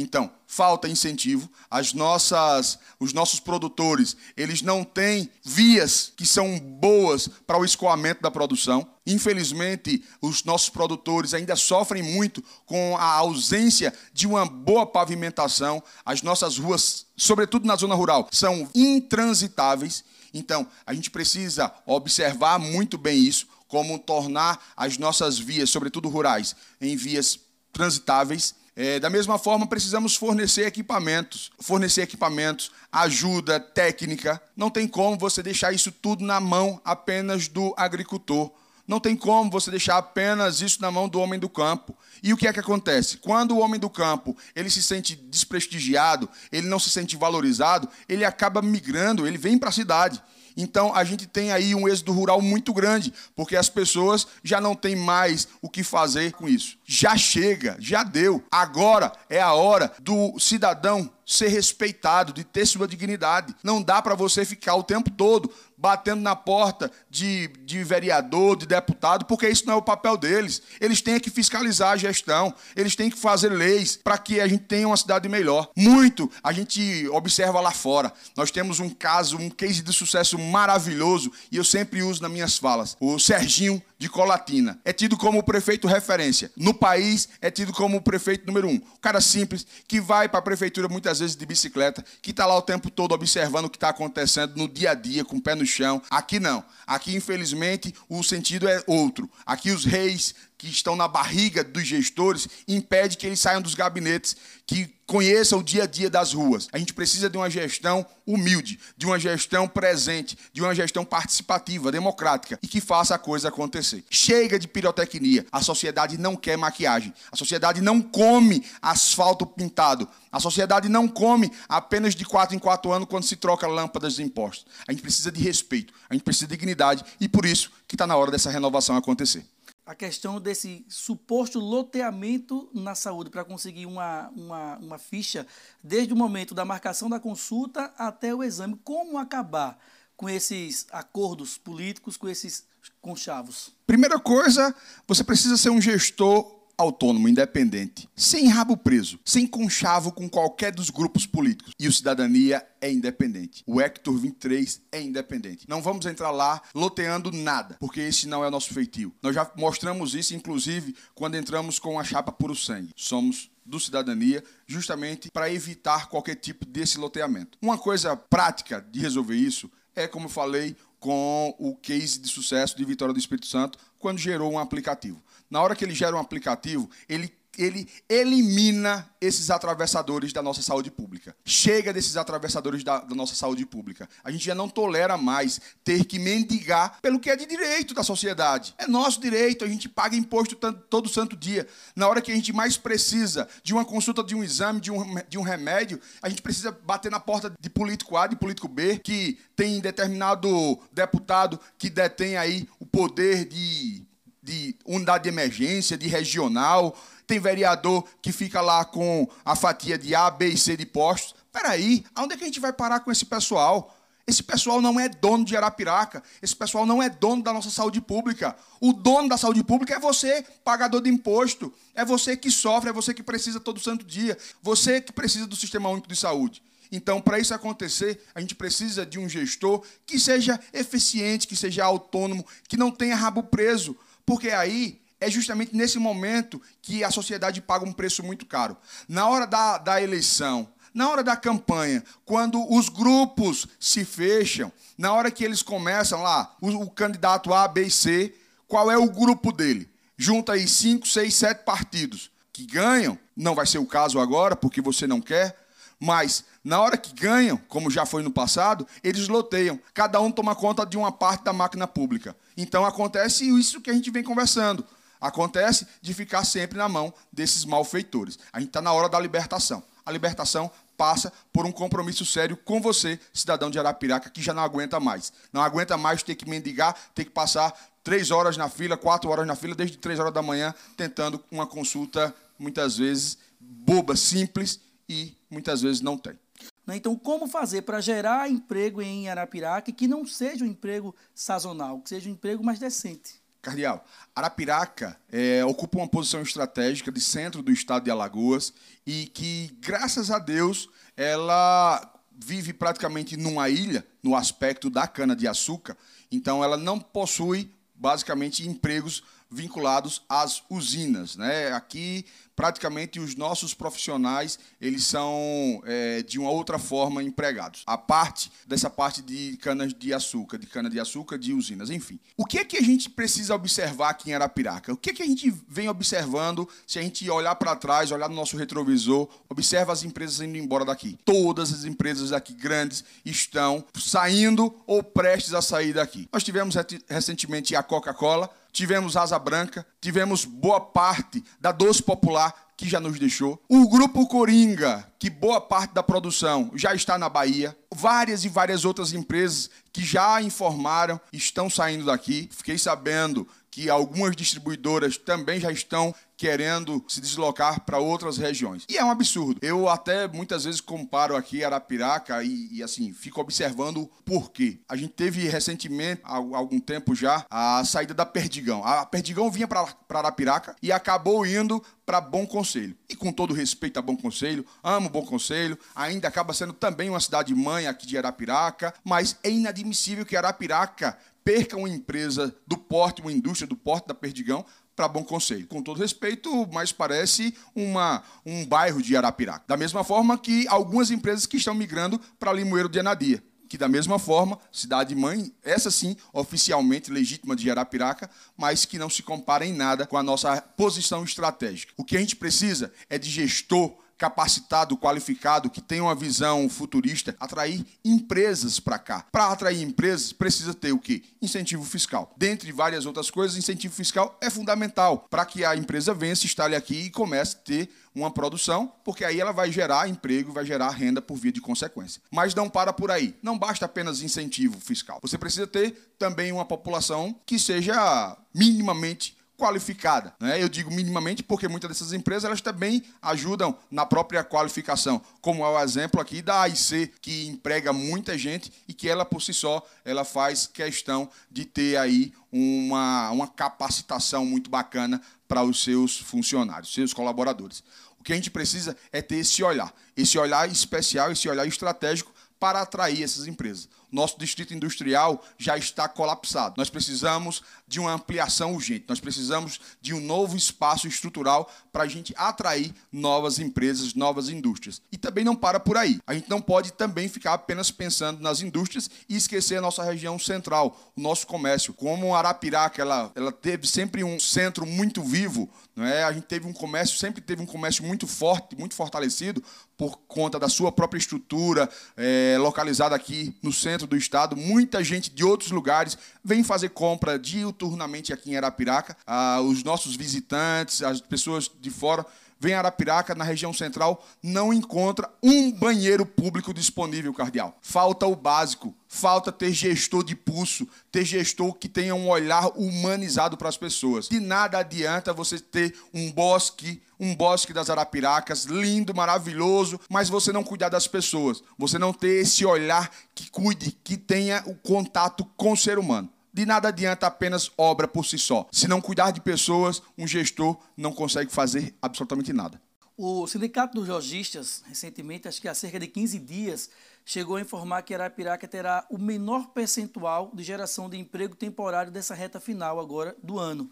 Então, 0.00 0.30
falta 0.46 0.88
incentivo, 0.88 1.50
as 1.68 1.92
nossas, 1.92 2.78
os 3.00 3.12
nossos 3.12 3.40
produtores, 3.40 4.16
eles 4.36 4.62
não 4.62 4.84
têm 4.84 5.28
vias 5.44 6.12
que 6.16 6.24
são 6.24 6.56
boas 6.56 7.26
para 7.44 7.58
o 7.58 7.64
escoamento 7.64 8.22
da 8.22 8.30
produção. 8.30 8.88
Infelizmente, 9.04 10.04
os 10.22 10.44
nossos 10.44 10.68
produtores 10.68 11.34
ainda 11.34 11.56
sofrem 11.56 12.00
muito 12.00 12.40
com 12.64 12.96
a 12.96 13.12
ausência 13.14 13.92
de 14.12 14.24
uma 14.24 14.46
boa 14.46 14.86
pavimentação. 14.86 15.82
As 16.06 16.22
nossas 16.22 16.58
ruas, 16.58 17.06
sobretudo 17.16 17.66
na 17.66 17.74
zona 17.74 17.96
rural, 17.96 18.28
são 18.30 18.70
intransitáveis. 18.76 20.04
Então, 20.32 20.64
a 20.86 20.94
gente 20.94 21.10
precisa 21.10 21.74
observar 21.84 22.60
muito 22.60 22.96
bem 22.96 23.18
isso, 23.18 23.48
como 23.66 23.98
tornar 23.98 24.64
as 24.76 24.96
nossas 24.96 25.40
vias, 25.40 25.70
sobretudo 25.70 26.08
rurais, 26.08 26.54
em 26.80 26.94
vias 26.94 27.40
transitáveis 27.72 28.54
é, 28.80 29.00
da 29.00 29.10
mesma 29.10 29.40
forma, 29.40 29.66
precisamos 29.66 30.14
fornecer 30.14 30.64
equipamentos, 30.64 31.50
fornecer 31.58 32.02
equipamentos, 32.02 32.70
ajuda 32.92 33.58
técnica. 33.58 34.40
Não 34.56 34.70
tem 34.70 34.86
como 34.86 35.18
você 35.18 35.42
deixar 35.42 35.72
isso 35.72 35.90
tudo 35.90 36.24
na 36.24 36.38
mão 36.38 36.80
apenas 36.84 37.48
do 37.48 37.74
agricultor. 37.76 38.52
Não 38.86 39.00
tem 39.00 39.16
como 39.16 39.50
você 39.50 39.68
deixar 39.68 39.96
apenas 39.96 40.60
isso 40.60 40.80
na 40.80 40.92
mão 40.92 41.08
do 41.08 41.18
homem 41.18 41.40
do 41.40 41.48
campo. 41.48 41.92
E 42.22 42.32
o 42.32 42.36
que 42.36 42.46
é 42.46 42.52
que 42.52 42.60
acontece? 42.60 43.16
Quando 43.16 43.50
o 43.50 43.58
homem 43.58 43.80
do 43.80 43.90
campo 43.90 44.36
ele 44.54 44.70
se 44.70 44.80
sente 44.80 45.16
desprestigiado, 45.16 46.30
ele 46.52 46.68
não 46.68 46.78
se 46.78 46.88
sente 46.88 47.16
valorizado, 47.16 47.88
ele 48.08 48.24
acaba 48.24 48.62
migrando, 48.62 49.26
ele 49.26 49.38
vem 49.38 49.58
para 49.58 49.70
a 49.70 49.72
cidade. 49.72 50.22
Então 50.58 50.92
a 50.92 51.04
gente 51.04 51.24
tem 51.24 51.52
aí 51.52 51.72
um 51.72 51.88
êxodo 51.88 52.12
rural 52.12 52.42
muito 52.42 52.74
grande, 52.74 53.14
porque 53.36 53.54
as 53.54 53.68
pessoas 53.68 54.26
já 54.42 54.60
não 54.60 54.74
têm 54.74 54.96
mais 54.96 55.46
o 55.62 55.70
que 55.70 55.84
fazer 55.84 56.32
com 56.32 56.48
isso. 56.48 56.76
Já 56.84 57.16
chega, 57.16 57.76
já 57.78 58.02
deu. 58.02 58.42
Agora 58.50 59.12
é 59.30 59.40
a 59.40 59.52
hora 59.52 59.92
do 60.00 60.36
cidadão 60.40 61.08
ser 61.24 61.48
respeitado, 61.48 62.32
de 62.32 62.42
ter 62.42 62.66
sua 62.66 62.88
dignidade. 62.88 63.54
Não 63.62 63.82
dá 63.82 64.00
para 64.00 64.14
você 64.14 64.44
ficar 64.44 64.74
o 64.74 64.82
tempo 64.82 65.10
todo 65.10 65.52
batendo 65.78 66.20
na 66.20 66.34
porta 66.34 66.90
de, 67.08 67.48
de 67.64 67.84
vereador, 67.84 68.56
de 68.56 68.66
deputado, 68.66 69.24
porque 69.24 69.48
isso 69.48 69.64
não 69.64 69.74
é 69.74 69.76
o 69.76 69.82
papel 69.82 70.16
deles. 70.16 70.60
Eles 70.80 71.00
têm 71.00 71.20
que 71.20 71.30
fiscalizar 71.30 71.92
a 71.92 71.96
gestão, 71.96 72.52
eles 72.74 72.96
têm 72.96 73.08
que 73.08 73.18
fazer 73.18 73.50
leis 73.50 73.96
para 73.96 74.18
que 74.18 74.40
a 74.40 74.48
gente 74.48 74.64
tenha 74.64 74.88
uma 74.88 74.96
cidade 74.96 75.28
melhor. 75.28 75.70
Muito 75.76 76.30
a 76.42 76.52
gente 76.52 77.08
observa 77.08 77.60
lá 77.60 77.70
fora. 77.70 78.12
Nós 78.36 78.50
temos 78.50 78.80
um 78.80 78.90
caso, 78.90 79.38
um 79.38 79.48
case 79.48 79.82
de 79.82 79.92
sucesso 79.92 80.38
maravilhoso, 80.38 81.32
e 81.50 81.56
eu 81.56 81.64
sempre 81.64 82.02
uso 82.02 82.22
nas 82.22 82.30
minhas 82.30 82.58
falas. 82.58 82.96
O 82.98 83.18
Serginho 83.18 83.80
de 83.98 84.08
Colatina. 84.08 84.78
É 84.84 84.92
tido 84.92 85.16
como 85.16 85.38
o 85.38 85.42
prefeito 85.42 85.88
referência. 85.88 86.50
No 86.56 86.72
país, 86.72 87.28
é 87.40 87.50
tido 87.50 87.72
como 87.72 87.96
o 87.96 88.00
prefeito 88.00 88.46
número 88.46 88.68
um. 88.68 88.76
O 88.76 89.00
cara 89.00 89.20
simples, 89.20 89.66
que 89.86 90.00
vai 90.00 90.28
para 90.28 90.38
a 90.38 90.42
prefeitura 90.42 90.88
muitas 90.88 91.18
vezes 91.18 91.34
de 91.34 91.44
bicicleta, 91.44 92.04
que 92.22 92.30
está 92.30 92.46
lá 92.46 92.56
o 92.56 92.62
tempo 92.62 92.90
todo 92.90 93.12
observando 93.12 93.64
o 93.64 93.70
que 93.70 93.76
está 93.76 93.88
acontecendo 93.88 94.56
no 94.56 94.68
dia 94.68 94.92
a 94.92 94.94
dia, 94.94 95.24
com 95.24 95.36
o 95.36 95.42
pé 95.42 95.54
no 95.54 95.66
chão. 95.68 96.02
Aqui 96.10 96.40
não. 96.40 96.64
Aqui, 96.86 97.14
infelizmente, 97.14 97.94
o 98.08 98.22
sentido 98.24 98.66
é 98.66 98.82
outro. 98.86 99.30
Aqui 99.46 99.70
os 99.70 99.84
reis 99.84 100.34
que 100.58 100.68
estão 100.68 100.96
na 100.96 101.06
barriga 101.06 101.62
dos 101.62 101.86
gestores 101.86 102.48
impede 102.66 103.16
que 103.16 103.26
eles 103.26 103.38
saiam 103.38 103.62
dos 103.62 103.76
gabinetes, 103.76 104.36
que 104.66 104.92
conheçam 105.06 105.60
o 105.60 105.62
dia 105.62 105.84
a 105.84 105.86
dia 105.86 106.10
das 106.10 106.34
ruas. 106.34 106.68
A 106.72 106.78
gente 106.78 106.92
precisa 106.92 107.30
de 107.30 107.38
uma 107.38 107.48
gestão 107.48 108.04
humilde, 108.26 108.78
de 108.96 109.06
uma 109.06 109.18
gestão 109.18 109.66
presente, 109.66 110.36
de 110.52 110.60
uma 110.60 110.74
gestão 110.74 111.04
participativa, 111.04 111.90
democrática 111.92 112.58
e 112.60 112.66
que 112.66 112.80
faça 112.80 113.14
a 113.14 113.18
coisa 113.18 113.48
acontecer. 113.48 114.04
Chega 114.10 114.58
de 114.58 114.66
pirotecnia. 114.68 115.46
A 115.50 115.62
sociedade 115.62 116.18
não 116.18 116.36
quer 116.36 116.58
maquiagem. 116.58 117.14
A 117.32 117.36
sociedade 117.36 117.80
não 117.80 118.02
come 118.02 118.62
asfalto 118.82 119.46
pintado. 119.46 120.06
A 120.30 120.40
sociedade 120.40 120.88
não 120.88 121.08
come 121.08 121.50
apenas 121.68 122.14
de 122.14 122.24
quatro 122.24 122.54
em 122.54 122.58
quatro 122.58 122.92
anos 122.92 123.08
quando 123.08 123.24
se 123.24 123.36
troca 123.36 123.66
lâmpadas 123.66 124.16
de 124.16 124.22
impostos. 124.24 124.66
A 124.86 124.92
gente 124.92 125.00
precisa 125.00 125.32
de 125.32 125.40
respeito, 125.40 125.94
a 126.10 126.14
gente 126.14 126.22
precisa 126.24 126.46
de 126.48 126.56
dignidade 126.56 127.04
e 127.18 127.28
por 127.28 127.46
isso 127.46 127.70
que 127.86 127.94
está 127.94 128.06
na 128.06 128.16
hora 128.16 128.30
dessa 128.30 128.50
renovação 128.50 128.96
acontecer 128.96 129.46
a 129.88 129.94
questão 129.94 130.38
desse 130.38 130.84
suposto 130.86 131.58
loteamento 131.58 132.68
na 132.74 132.94
saúde 132.94 133.30
para 133.30 133.42
conseguir 133.42 133.86
uma, 133.86 134.28
uma, 134.36 134.76
uma 134.76 134.98
ficha, 134.98 135.46
desde 135.82 136.12
o 136.12 136.16
momento 136.16 136.54
da 136.54 136.62
marcação 136.62 137.08
da 137.08 137.18
consulta 137.18 137.90
até 137.96 138.34
o 138.34 138.44
exame. 138.44 138.78
Como 138.84 139.16
acabar 139.16 139.78
com 140.14 140.28
esses 140.28 140.86
acordos 140.92 141.56
políticos, 141.56 142.18
com 142.18 142.28
esses 142.28 142.66
conchavos? 143.00 143.74
Primeira 143.86 144.20
coisa, 144.20 144.76
você 145.06 145.24
precisa 145.24 145.56
ser 145.56 145.70
um 145.70 145.80
gestor 145.80 146.57
autônomo, 146.78 147.28
independente, 147.28 148.08
sem 148.14 148.46
rabo 148.46 148.76
preso, 148.76 149.18
sem 149.24 149.46
conchavo 149.46 150.12
com 150.12 150.30
qualquer 150.30 150.72
dos 150.72 150.88
grupos 150.88 151.26
políticos. 151.26 151.72
E 151.78 151.88
o 151.88 151.92
Cidadania 151.92 152.64
é 152.80 152.90
independente. 152.90 153.64
O 153.66 153.80
Hector 153.80 154.16
23 154.16 154.80
é 154.92 155.02
independente. 155.02 155.68
Não 155.68 155.82
vamos 155.82 156.06
entrar 156.06 156.30
lá 156.30 156.62
loteando 156.72 157.32
nada, 157.32 157.76
porque 157.80 158.00
esse 158.00 158.28
não 158.28 158.44
é 158.44 158.46
o 158.48 158.50
nosso 158.50 158.72
feitio. 158.72 159.12
Nós 159.20 159.34
já 159.34 159.50
mostramos 159.56 160.14
isso, 160.14 160.34
inclusive, 160.34 160.94
quando 161.14 161.36
entramos 161.36 161.80
com 161.80 161.98
a 161.98 162.04
chapa 162.04 162.30
puro 162.30 162.54
sangue. 162.54 162.92
Somos 162.94 163.50
do 163.66 163.78
Cidadania, 163.78 164.42
justamente 164.66 165.30
para 165.30 165.52
evitar 165.52 166.08
qualquer 166.08 166.36
tipo 166.36 166.64
desse 166.64 166.96
loteamento. 166.96 167.58
Uma 167.60 167.76
coisa 167.76 168.16
prática 168.16 168.80
de 168.80 169.00
resolver 169.00 169.36
isso 169.36 169.70
é, 169.98 170.06
como 170.06 170.26
eu 170.26 170.30
falei, 170.30 170.76
com 170.98 171.54
o 171.58 171.76
case 171.76 172.18
de 172.18 172.28
sucesso 172.28 172.76
de 172.76 172.84
Vitória 172.84 173.14
do 173.14 173.20
Espírito 173.20 173.46
Santo, 173.46 173.78
quando 173.98 174.18
gerou 174.18 174.52
um 174.52 174.58
aplicativo. 174.58 175.22
Na 175.50 175.62
hora 175.62 175.74
que 175.74 175.84
ele 175.84 175.94
gera 175.94 176.16
um 176.16 176.20
aplicativo, 176.20 176.90
ele 177.08 177.28
ele 177.58 177.88
elimina 178.08 179.10
esses 179.20 179.50
atravessadores 179.50 180.32
da 180.32 180.40
nossa 180.40 180.62
saúde 180.62 180.90
pública. 180.90 181.34
Chega 181.44 181.92
desses 181.92 182.16
atravessadores 182.16 182.84
da, 182.84 183.00
da, 183.00 183.14
nossa 183.14 183.34
saúde 183.34 183.66
pública. 183.66 184.08
A 184.22 184.30
gente 184.30 184.44
já 184.44 184.54
não 184.54 184.68
tolera 184.68 185.16
mais 185.16 185.60
ter 185.82 186.04
que 186.04 186.18
mendigar 186.18 187.00
pelo 187.02 187.18
que 187.18 187.28
é 187.28 187.36
de 187.36 187.44
direito 187.44 187.94
da 187.94 188.04
sociedade. 188.04 188.74
É 188.78 188.86
nosso 188.86 189.20
direito, 189.20 189.64
a 189.64 189.68
gente 189.68 189.88
paga 189.88 190.14
imposto 190.14 190.54
todo 190.54 191.08
santo 191.08 191.36
dia. 191.36 191.66
Na 191.96 192.08
hora 192.08 192.22
que 192.22 192.30
a 192.30 192.34
gente 192.34 192.52
mais 192.52 192.76
precisa 192.76 193.48
de 193.62 193.74
uma 193.74 193.84
consulta, 193.84 194.22
de 194.22 194.36
um 194.36 194.44
exame, 194.44 194.80
de 194.80 194.92
um, 194.92 195.16
de 195.28 195.36
um 195.36 195.42
remédio, 195.42 196.00
a 196.22 196.28
gente 196.28 196.42
precisa 196.42 196.70
bater 196.70 197.10
na 197.10 197.18
porta 197.18 197.52
de 197.58 197.70
político 197.70 198.16
A, 198.16 198.28
de 198.28 198.36
político 198.36 198.68
B, 198.68 198.98
que 198.98 199.38
tem 199.56 199.80
determinado 199.80 200.78
deputado 200.92 201.58
que 201.76 201.90
detém 201.90 202.36
aí 202.36 202.68
o 202.78 202.86
poder 202.86 203.44
de 203.46 204.06
de 204.48 204.74
unidade 204.86 205.24
de 205.24 205.28
emergência, 205.28 205.98
de 205.98 206.08
regional, 206.08 206.96
tem 207.28 207.38
vereador 207.38 208.04
que 208.22 208.32
fica 208.32 208.60
lá 208.62 208.84
com 208.86 209.28
a 209.44 209.54
fatia 209.54 209.98
de 209.98 210.14
A, 210.14 210.30
B 210.30 210.48
e 210.48 210.58
C 210.58 210.76
de 210.76 210.86
postos. 210.86 211.36
peraí, 211.52 212.04
aonde 212.14 212.34
é 212.34 212.36
que 212.36 212.42
a 212.42 212.46
gente 212.46 212.58
vai 212.58 212.72
parar 212.72 213.00
com 213.00 213.12
esse 213.12 213.26
pessoal? 213.26 213.94
Esse 214.26 214.42
pessoal 214.42 214.82
não 214.82 214.98
é 214.98 215.08
dono 215.08 215.44
de 215.44 215.56
Arapiraca, 215.56 216.22
esse 216.42 216.54
pessoal 216.54 216.84
não 216.84 217.02
é 217.02 217.08
dono 217.08 217.42
da 217.42 217.52
nossa 217.52 217.70
saúde 217.70 218.00
pública. 218.00 218.56
O 218.80 218.92
dono 218.92 219.28
da 219.28 219.38
saúde 219.38 219.62
pública 219.62 219.94
é 219.94 219.98
você, 219.98 220.44
pagador 220.64 221.00
de 221.00 221.08
imposto. 221.08 221.72
É 221.94 222.04
você 222.04 222.36
que 222.36 222.50
sofre, 222.50 222.90
é 222.90 222.92
você 222.92 223.14
que 223.14 223.22
precisa 223.22 223.58
todo 223.58 223.80
santo 223.80 224.04
dia. 224.04 224.36
Você 224.62 225.00
que 225.00 225.12
precisa 225.12 225.46
do 225.46 225.56
Sistema 225.56 225.88
Único 225.88 226.08
de 226.08 226.16
Saúde. 226.16 226.62
Então, 226.92 227.22
para 227.22 227.38
isso 227.38 227.54
acontecer, 227.54 228.22
a 228.34 228.40
gente 228.40 228.54
precisa 228.54 229.04
de 229.04 229.18
um 229.18 229.28
gestor 229.28 229.82
que 230.06 230.18
seja 230.18 230.60
eficiente, 230.74 231.46
que 231.46 231.56
seja 231.56 231.84
autônomo, 231.84 232.44
que 232.66 232.76
não 232.76 232.90
tenha 232.90 233.16
rabo 233.16 233.42
preso. 233.42 233.96
Porque 234.26 234.50
aí 234.50 235.00
é 235.20 235.30
justamente 235.30 235.74
nesse 235.74 235.98
momento 235.98 236.60
que 236.80 237.02
a 237.02 237.10
sociedade 237.10 237.60
paga 237.60 237.84
um 237.84 237.92
preço 237.92 238.22
muito 238.22 238.46
caro. 238.46 238.76
Na 239.08 239.28
hora 239.28 239.46
da, 239.46 239.78
da 239.78 240.02
eleição, 240.02 240.68
na 240.94 241.08
hora 241.08 241.22
da 241.22 241.36
campanha, 241.36 242.02
quando 242.24 242.64
os 242.72 242.88
grupos 242.88 243.66
se 243.78 244.04
fecham, 244.04 244.72
na 244.96 245.12
hora 245.12 245.30
que 245.30 245.44
eles 245.44 245.62
começam 245.62 246.22
lá, 246.22 246.56
o, 246.60 246.68
o 246.68 246.90
candidato 246.90 247.52
A, 247.52 247.68
B 247.68 247.84
e 247.84 247.90
C, 247.90 248.34
qual 248.66 248.90
é 248.90 248.96
o 248.96 249.10
grupo 249.10 249.52
dele? 249.52 249.88
Junta 250.16 250.52
aí 250.52 250.66
cinco, 250.66 251.06
seis, 251.06 251.34
sete 251.34 251.64
partidos 251.64 252.30
que 252.52 252.66
ganham. 252.66 253.18
Não 253.36 253.54
vai 253.54 253.66
ser 253.66 253.78
o 253.78 253.86
caso 253.86 254.18
agora, 254.18 254.56
porque 254.56 254.80
você 254.80 255.06
não 255.06 255.20
quer. 255.20 255.56
Mas 256.00 256.44
na 256.62 256.80
hora 256.80 256.96
que 256.96 257.12
ganham, 257.14 257.56
como 257.68 257.90
já 257.90 258.04
foi 258.04 258.22
no 258.22 258.30
passado, 258.30 258.86
eles 259.02 259.28
loteiam. 259.28 259.78
Cada 259.94 260.20
um 260.20 260.30
toma 260.30 260.54
conta 260.54 260.84
de 260.84 260.96
uma 260.96 261.10
parte 261.10 261.44
da 261.44 261.52
máquina 261.52 261.86
pública. 261.86 262.36
Então 262.56 262.84
acontece 262.84 263.48
isso 263.48 263.80
que 263.80 263.90
a 263.90 263.92
gente 263.94 264.10
vem 264.10 264.22
conversando. 264.22 264.84
Acontece 265.20 265.86
de 266.00 266.14
ficar 266.14 266.44
sempre 266.44 266.78
na 266.78 266.88
mão 266.88 267.12
desses 267.32 267.64
malfeitores. 267.64 268.38
A 268.52 268.60
gente 268.60 268.68
está 268.68 268.82
na 268.82 268.92
hora 268.92 269.08
da 269.08 269.18
libertação. 269.18 269.82
A 270.04 270.12
libertação 270.12 270.70
passa 270.96 271.32
por 271.52 271.64
um 271.64 271.72
compromisso 271.72 272.26
sério 272.26 272.56
com 272.56 272.80
você, 272.80 273.20
cidadão 273.32 273.70
de 273.70 273.78
Arapiraca, 273.78 274.30
que 274.30 274.42
já 274.42 274.52
não 274.52 274.62
aguenta 274.62 274.98
mais. 274.98 275.32
Não 275.52 275.62
aguenta 275.62 275.96
mais 275.96 276.22
ter 276.22 276.34
que 276.34 276.48
mendigar, 276.48 276.96
ter 277.14 277.24
que 277.24 277.30
passar 277.30 277.72
três 278.02 278.30
horas 278.30 278.56
na 278.56 278.68
fila, 278.68 278.96
quatro 278.96 279.30
horas 279.30 279.46
na 279.46 279.54
fila, 279.54 279.74
desde 279.74 279.96
três 279.96 280.18
horas 280.18 280.32
da 280.32 280.42
manhã, 280.42 280.74
tentando 280.96 281.42
uma 281.50 281.66
consulta, 281.66 282.34
muitas 282.58 282.96
vezes, 282.96 283.38
boba, 283.60 284.16
simples 284.16 284.80
e 285.08 285.36
muitas 285.50 285.82
vezes 285.82 286.00
não 286.00 286.18
tem. 286.18 286.38
Né, 286.86 286.96
então, 286.96 287.14
como 287.14 287.46
fazer 287.46 287.82
para 287.82 288.00
gerar 288.00 288.50
emprego 288.50 289.02
em 289.02 289.28
Arapiraca 289.28 289.92
que 289.92 290.08
não 290.08 290.26
seja 290.26 290.64
um 290.64 290.68
emprego 290.68 291.14
sazonal, 291.34 292.00
que 292.00 292.08
seja 292.08 292.28
um 292.28 292.32
emprego 292.32 292.64
mais 292.64 292.78
decente? 292.78 293.40
Cardeal, 293.60 294.04
Arapiraca 294.34 295.18
é, 295.30 295.64
ocupa 295.64 295.98
uma 295.98 296.08
posição 296.08 296.42
estratégica 296.42 297.10
de 297.10 297.20
centro 297.20 297.62
do 297.62 297.72
estado 297.72 298.04
de 298.04 298.10
Alagoas 298.10 298.72
e 299.06 299.26
que, 299.26 299.76
graças 299.80 300.30
a 300.30 300.38
Deus, 300.38 300.88
ela 301.16 302.14
vive 302.32 302.72
praticamente 302.72 303.36
numa 303.36 303.68
ilha, 303.68 304.06
no 304.22 304.36
aspecto 304.36 304.88
da 304.88 305.08
cana-de-açúcar, 305.08 305.96
então 306.30 306.62
ela 306.62 306.76
não 306.76 307.00
possui, 307.00 307.72
basicamente, 307.94 308.66
empregos 308.66 309.24
vinculados 309.50 310.22
às 310.28 310.62
usinas. 310.70 311.36
Né? 311.36 311.72
Aqui, 311.72 312.24
praticamente, 312.58 313.20
os 313.20 313.36
nossos 313.36 313.72
profissionais 313.72 314.58
eles 314.80 315.04
são, 315.04 315.80
é, 315.86 316.24
de 316.24 316.40
uma 316.40 316.50
outra 316.50 316.76
forma, 316.76 317.22
empregados. 317.22 317.84
A 317.86 317.96
parte 317.96 318.50
dessa 318.66 318.90
parte 318.90 319.22
de 319.22 319.56
canas 319.58 319.94
de 319.94 320.12
açúcar, 320.12 320.58
de 320.58 320.66
cana-de-açúcar, 320.66 321.38
de 321.38 321.52
usinas, 321.52 321.88
enfim. 321.88 322.18
O 322.36 322.44
que 322.44 322.58
é 322.58 322.64
que 322.64 322.76
a 322.76 322.82
gente 322.82 323.08
precisa 323.10 323.54
observar 323.54 324.08
aqui 324.08 324.30
em 324.30 324.34
Arapiraca? 324.34 324.92
O 324.92 324.96
que 324.96 325.10
é 325.10 325.12
que 325.12 325.22
a 325.22 325.26
gente 325.26 325.54
vem 325.68 325.88
observando 325.88 326.68
se 326.84 326.98
a 326.98 327.02
gente 327.02 327.30
olhar 327.30 327.54
para 327.54 327.76
trás, 327.76 328.10
olhar 328.10 328.28
no 328.28 328.34
nosso 328.34 328.56
retrovisor, 328.56 329.28
observa 329.48 329.92
as 329.92 330.02
empresas 330.02 330.40
indo 330.40 330.58
embora 330.58 330.84
daqui? 330.84 331.16
Todas 331.24 331.72
as 331.72 331.84
empresas 331.84 332.32
aqui 332.32 332.54
grandes 332.54 333.04
estão 333.24 333.84
saindo 333.94 334.74
ou 334.84 335.00
prestes 335.00 335.54
a 335.54 335.62
sair 335.62 335.92
daqui. 335.92 336.28
Nós 336.32 336.42
tivemos 336.42 336.74
recentemente 337.08 337.76
a 337.76 337.84
Coca-Cola, 337.84 338.50
tivemos 338.72 339.16
Asa 339.16 339.38
Branca, 339.38 339.86
tivemos 340.00 340.44
boa 340.44 340.80
parte 340.80 341.42
da 341.60 341.72
Doce 341.72 342.02
Popular, 342.02 342.47
que 342.76 342.88
já 342.88 343.00
nos 343.00 343.18
deixou. 343.18 343.60
O 343.68 343.88
Grupo 343.88 344.26
Coringa, 344.28 345.10
que 345.18 345.28
boa 345.28 345.60
parte 345.60 345.92
da 345.92 346.02
produção 346.02 346.70
já 346.74 346.94
está 346.94 347.18
na 347.18 347.28
Bahia. 347.28 347.76
Várias 347.92 348.44
e 348.44 348.48
várias 348.48 348.84
outras 348.84 349.12
empresas 349.12 349.68
que 349.92 350.04
já 350.04 350.40
informaram 350.40 351.20
estão 351.32 351.68
saindo 351.68 352.04
daqui. 352.04 352.48
Fiquei 352.52 352.78
sabendo 352.78 353.48
que 353.78 353.88
algumas 353.88 354.34
distribuidoras 354.34 355.16
também 355.16 355.60
já 355.60 355.70
estão 355.70 356.12
querendo 356.36 357.04
se 357.08 357.20
deslocar 357.20 357.84
para 357.84 357.98
outras 357.98 358.36
regiões. 358.36 358.84
E 358.88 358.96
é 358.96 359.04
um 359.04 359.10
absurdo. 359.10 359.58
Eu 359.62 359.88
até 359.88 360.26
muitas 360.26 360.64
vezes 360.64 360.80
comparo 360.80 361.36
aqui 361.36 361.64
Arapiraca 361.64 362.42
e, 362.42 362.68
e 362.72 362.82
assim, 362.82 363.12
fico 363.12 363.40
observando 363.40 364.10
por 364.24 364.50
quê. 364.50 364.80
A 364.88 364.96
gente 364.96 365.12
teve 365.12 365.48
recentemente, 365.48 366.22
há 366.24 366.36
algum 366.36 366.80
tempo 366.80 367.14
já, 367.14 367.44
a 367.50 367.84
saída 367.84 368.14
da 368.14 368.24
Perdigão. 368.24 368.84
A 368.84 369.06
Perdigão 369.06 369.50
vinha 369.50 369.66
para 369.66 369.86
Arapiraca 370.10 370.76
e 370.82 370.90
acabou 370.90 371.44
indo 371.44 371.82
para 372.06 372.20
Bom 372.20 372.46
Conselho. 372.46 372.96
E 373.08 373.14
com 373.14 373.30
todo 373.30 373.52
respeito 373.52 373.98
a 373.98 374.02
Bom 374.02 374.16
Conselho, 374.16 374.64
amo 374.82 375.10
Bom 375.10 375.26
Conselho, 375.26 375.78
ainda 375.94 376.26
acaba 376.26 376.54
sendo 376.54 376.72
também 376.72 377.10
uma 377.10 377.20
cidade 377.20 377.54
mãe 377.54 377.86
aqui 377.86 378.06
de 378.06 378.16
Arapiraca, 378.16 378.94
mas 379.04 379.36
é 379.42 379.50
inadmissível 379.50 380.24
que 380.24 380.36
Arapiraca 380.36 381.18
perca 381.48 381.78
uma 381.78 381.88
empresa 381.88 382.54
do 382.66 382.76
porte, 382.76 383.22
uma 383.22 383.32
indústria 383.32 383.66
do 383.66 383.74
porte 383.74 384.06
da 384.06 384.12
Perdigão, 384.12 384.66
para 384.94 385.08
Bom 385.08 385.24
Conselho. 385.24 385.66
Com 385.66 385.82
todo 385.82 385.98
respeito, 385.98 386.68
mas 386.70 386.92
parece 386.92 387.54
uma, 387.74 388.22
um 388.44 388.66
bairro 388.66 389.00
de 389.00 389.16
Arapiraca. 389.16 389.64
Da 389.66 389.74
mesma 389.74 390.04
forma 390.04 390.36
que 390.36 390.68
algumas 390.68 391.10
empresas 391.10 391.46
que 391.46 391.56
estão 391.56 391.74
migrando 391.74 392.20
para 392.38 392.52
Limoeiro 392.52 392.86
de 392.90 393.00
Anadia 393.00 393.42
que 393.66 393.76
da 393.76 393.86
mesma 393.86 394.18
forma, 394.18 394.58
cidade 394.72 395.14
mãe, 395.14 395.52
essa 395.62 395.90
sim, 395.90 396.16
oficialmente 396.32 397.10
legítima 397.10 397.54
de 397.54 397.70
Arapiraca, 397.70 398.30
mas 398.56 398.86
que 398.86 398.98
não 398.98 399.10
se 399.10 399.22
compara 399.22 399.66
em 399.66 399.74
nada 399.74 400.06
com 400.06 400.16
a 400.16 400.22
nossa 400.22 400.58
posição 400.74 401.22
estratégica. 401.22 401.92
O 401.94 402.02
que 402.02 402.16
a 402.16 402.20
gente 402.20 402.34
precisa 402.34 402.90
é 403.10 403.18
de 403.18 403.28
gestor 403.28 403.94
capacitado, 404.18 404.98
qualificado, 404.98 405.70
que 405.70 405.80
tem 405.80 406.00
uma 406.00 406.14
visão 406.14 406.68
futurista, 406.68 407.36
atrair 407.38 407.86
empresas 408.04 408.80
para 408.80 408.98
cá. 408.98 409.24
Para 409.30 409.46
atrair 409.46 409.80
empresas, 409.80 410.32
precisa 410.32 410.74
ter 410.74 410.92
o 410.92 410.98
quê? 410.98 411.22
Incentivo 411.40 411.84
fiscal. 411.84 412.34
Dentre 412.36 412.72
várias 412.72 413.06
outras 413.06 413.30
coisas, 413.30 413.56
incentivo 413.56 413.94
fiscal 413.94 414.36
é 414.40 414.50
fundamental 414.50 415.26
para 415.30 415.46
que 415.46 415.64
a 415.64 415.76
empresa 415.76 416.12
venha, 416.12 416.34
se 416.34 416.46
instale 416.46 416.74
aqui 416.74 417.04
e 417.04 417.10
comece 417.10 417.56
a 417.56 417.60
ter 417.60 417.90
uma 418.14 418.30
produção, 418.30 418.92
porque 419.04 419.24
aí 419.24 419.40
ela 419.40 419.52
vai 419.52 419.70
gerar 419.70 420.08
emprego, 420.08 420.52
vai 420.52 420.66
gerar 420.66 420.90
renda 420.90 421.22
por 421.22 421.36
via 421.36 421.52
de 421.52 421.60
consequência. 421.60 422.20
Mas 422.30 422.54
não 422.54 422.68
para 422.68 422.92
por 422.92 423.12
aí. 423.12 423.36
Não 423.40 423.56
basta 423.56 423.84
apenas 423.84 424.22
incentivo 424.22 424.80
fiscal. 424.80 425.20
Você 425.22 425.38
precisa 425.38 425.66
ter 425.66 426.14
também 426.18 426.50
uma 426.50 426.64
população 426.64 427.38
que 427.46 427.58
seja 427.58 428.36
minimamente 428.52 429.37
qualificada. 429.58 430.32
Né? 430.38 430.62
Eu 430.62 430.68
digo 430.68 430.90
minimamente 430.90 431.42
porque 431.42 431.66
muitas 431.66 431.90
dessas 431.90 432.12
empresas 432.12 432.44
elas 432.44 432.60
também 432.60 433.02
ajudam 433.20 433.76
na 433.90 434.06
própria 434.06 434.44
qualificação, 434.44 435.20
como 435.40 435.64
é 435.64 435.68
o 435.68 435.82
exemplo 435.82 436.20
aqui 436.20 436.40
da 436.40 436.62
AIC, 436.62 437.12
que 437.20 437.48
emprega 437.48 437.92
muita 437.92 438.38
gente 438.38 438.72
e 438.86 438.94
que 438.94 439.08
ela 439.08 439.24
por 439.24 439.42
si 439.42 439.52
só 439.52 439.84
ela 440.04 440.24
faz 440.24 440.66
questão 440.66 441.28
de 441.50 441.64
ter 441.64 441.96
aí 441.96 442.32
uma, 442.52 443.30
uma 443.32 443.48
capacitação 443.48 444.46
muito 444.46 444.70
bacana 444.70 445.20
para 445.48 445.64
os 445.64 445.82
seus 445.82 446.18
funcionários, 446.18 446.94
seus 446.94 447.12
colaboradores. 447.12 447.82
O 448.20 448.22
que 448.22 448.32
a 448.32 448.36
gente 448.36 448.50
precisa 448.50 448.96
é 449.12 449.20
ter 449.20 449.36
esse 449.36 449.62
olhar, 449.62 449.92
esse 450.16 450.38
olhar 450.38 450.70
especial, 450.70 451.32
esse 451.32 451.48
olhar 451.48 451.66
estratégico 451.66 452.32
para 452.60 452.82
atrair 452.82 453.22
essas 453.22 453.46
empresas. 453.46 453.88
Nosso 454.10 454.38
distrito 454.38 454.74
industrial 454.74 455.44
já 455.58 455.76
está 455.76 456.08
colapsado. 456.08 456.74
Nós 456.76 456.88
precisamos 456.90 457.62
de 457.86 458.00
uma 458.00 458.12
ampliação 458.12 458.74
urgente. 458.74 459.04
Nós 459.08 459.20
precisamos 459.20 459.80
de 460.00 460.14
um 460.14 460.20
novo 460.20 460.56
espaço 460.56 461.06
estrutural 461.06 461.70
para 461.92 462.04
a 462.04 462.08
gente 462.08 462.34
atrair 462.36 462.94
novas 463.12 463.58
empresas, 463.58 464.14
novas 464.14 464.48
indústrias. 464.48 465.02
E 465.10 465.16
também 465.16 465.44
não 465.44 465.56
para 465.56 465.80
por 465.80 465.96
aí. 465.96 466.20
A 466.26 466.34
gente 466.34 466.48
não 466.48 466.60
pode 466.60 466.92
também 466.92 467.28
ficar 467.28 467.54
apenas 467.54 467.90
pensando 467.90 468.40
nas 468.40 468.60
indústrias 468.60 469.10
e 469.28 469.36
esquecer 469.36 469.76
a 469.76 469.82
nossa 469.82 470.02
região 470.02 470.38
central, 470.38 471.12
o 471.16 471.20
nosso 471.20 471.46
comércio. 471.46 471.92
Como 471.94 472.34
Arapiraca, 472.34 473.02
ela, 473.02 473.32
ela 473.34 473.52
teve 473.52 473.86
sempre 473.86 474.22
um 474.22 474.38
centro 474.38 474.86
muito 474.86 475.22
vivo, 475.22 475.68
não 475.96 476.04
é? 476.04 476.24
A 476.24 476.32
gente 476.32 476.44
teve 476.44 476.66
um 476.66 476.72
comércio, 476.72 477.18
sempre 477.18 477.40
teve 477.40 477.62
um 477.62 477.66
comércio 477.66 478.04
muito 478.04 478.26
forte, 478.26 478.76
muito 478.76 478.94
fortalecido 478.94 479.62
por 479.96 480.16
conta 480.28 480.60
da 480.60 480.68
sua 480.68 480.92
própria 480.92 481.18
estrutura, 481.18 481.90
é, 482.16 482.56
localizada 482.58 483.16
aqui 483.16 483.56
no 483.60 483.72
centro 483.72 483.97
do 484.06 484.16
estado, 484.16 484.56
muita 484.56 485.02
gente 485.02 485.30
de 485.30 485.44
outros 485.44 485.70
lugares 485.70 486.16
vem 486.44 486.62
fazer 486.62 486.90
compra 486.90 487.38
diuturnamente 487.38 488.32
aqui 488.32 488.50
em 488.50 488.56
Arapiraca. 488.56 489.16
Ah, 489.26 489.60
os 489.60 489.82
nossos 489.82 490.16
visitantes, 490.16 491.02
as 491.02 491.20
pessoas 491.20 491.70
de 491.80 491.90
fora 491.90 492.24
vem 492.60 492.74
a 492.74 492.78
Arapiraca, 492.78 493.34
na 493.34 493.44
região 493.44 493.72
central, 493.72 494.26
não 494.42 494.72
encontra 494.72 495.30
um 495.42 495.70
banheiro 495.70 496.26
público 496.26 496.74
disponível, 496.74 497.32
cardeal. 497.32 497.78
Falta 497.80 498.26
o 498.26 498.34
básico, 498.34 498.94
falta 499.06 499.52
ter 499.52 499.72
gestor 499.72 500.24
de 500.24 500.34
pulso, 500.34 500.86
ter 501.10 501.24
gestor 501.24 501.74
que 501.74 501.88
tenha 501.88 502.14
um 502.14 502.28
olhar 502.28 502.68
humanizado 502.76 503.56
para 503.56 503.68
as 503.68 503.76
pessoas. 503.76 504.28
De 504.28 504.40
nada 504.40 504.78
adianta 504.78 505.32
você 505.32 505.58
ter 505.58 505.96
um 506.12 506.30
bosque, 506.32 507.00
um 507.18 507.34
bosque 507.34 507.72
das 507.72 507.90
Arapiracas, 507.90 508.64
lindo, 508.64 509.14
maravilhoso, 509.14 510.00
mas 510.08 510.28
você 510.28 510.52
não 510.52 510.62
cuidar 510.62 510.88
das 510.88 511.06
pessoas, 511.06 511.62
você 511.76 511.98
não 511.98 512.12
ter 512.12 512.42
esse 512.42 512.64
olhar 512.64 513.10
que 513.34 513.50
cuide, 513.50 513.92
que 514.04 514.16
tenha 514.16 514.62
o 514.66 514.74
contato 514.74 515.44
com 515.56 515.72
o 515.72 515.76
ser 515.76 515.98
humano. 515.98 516.30
De 516.52 516.64
nada 516.64 516.88
adianta 516.88 517.26
apenas 517.26 517.70
obra 517.76 518.08
por 518.08 518.24
si 518.24 518.38
só. 518.38 518.66
Se 518.72 518.88
não 518.88 519.00
cuidar 519.00 519.30
de 519.30 519.40
pessoas, 519.40 520.02
um 520.16 520.26
gestor 520.26 520.76
não 520.96 521.12
consegue 521.12 521.52
fazer 521.52 521.94
absolutamente 522.00 522.52
nada. 522.52 522.80
O 523.16 523.46
Sindicato 523.48 523.98
dos 523.98 524.08
Lojistas, 524.08 524.82
recentemente, 524.86 525.48
acho 525.48 525.60
que 525.60 525.66
há 525.66 525.74
cerca 525.74 525.98
de 525.98 526.06
15 526.06 526.38
dias, 526.38 526.88
chegou 527.24 527.56
a 527.56 527.60
informar 527.60 528.02
que 528.02 528.14
Arapiraca 528.14 528.66
terá 528.68 529.04
o 529.10 529.18
menor 529.18 529.68
percentual 529.68 530.52
de 530.54 530.62
geração 530.62 531.10
de 531.10 531.18
emprego 531.18 531.56
temporário 531.56 532.12
dessa 532.12 532.32
reta 532.32 532.60
final 532.60 533.00
agora 533.00 533.36
do 533.42 533.58
ano. 533.58 533.90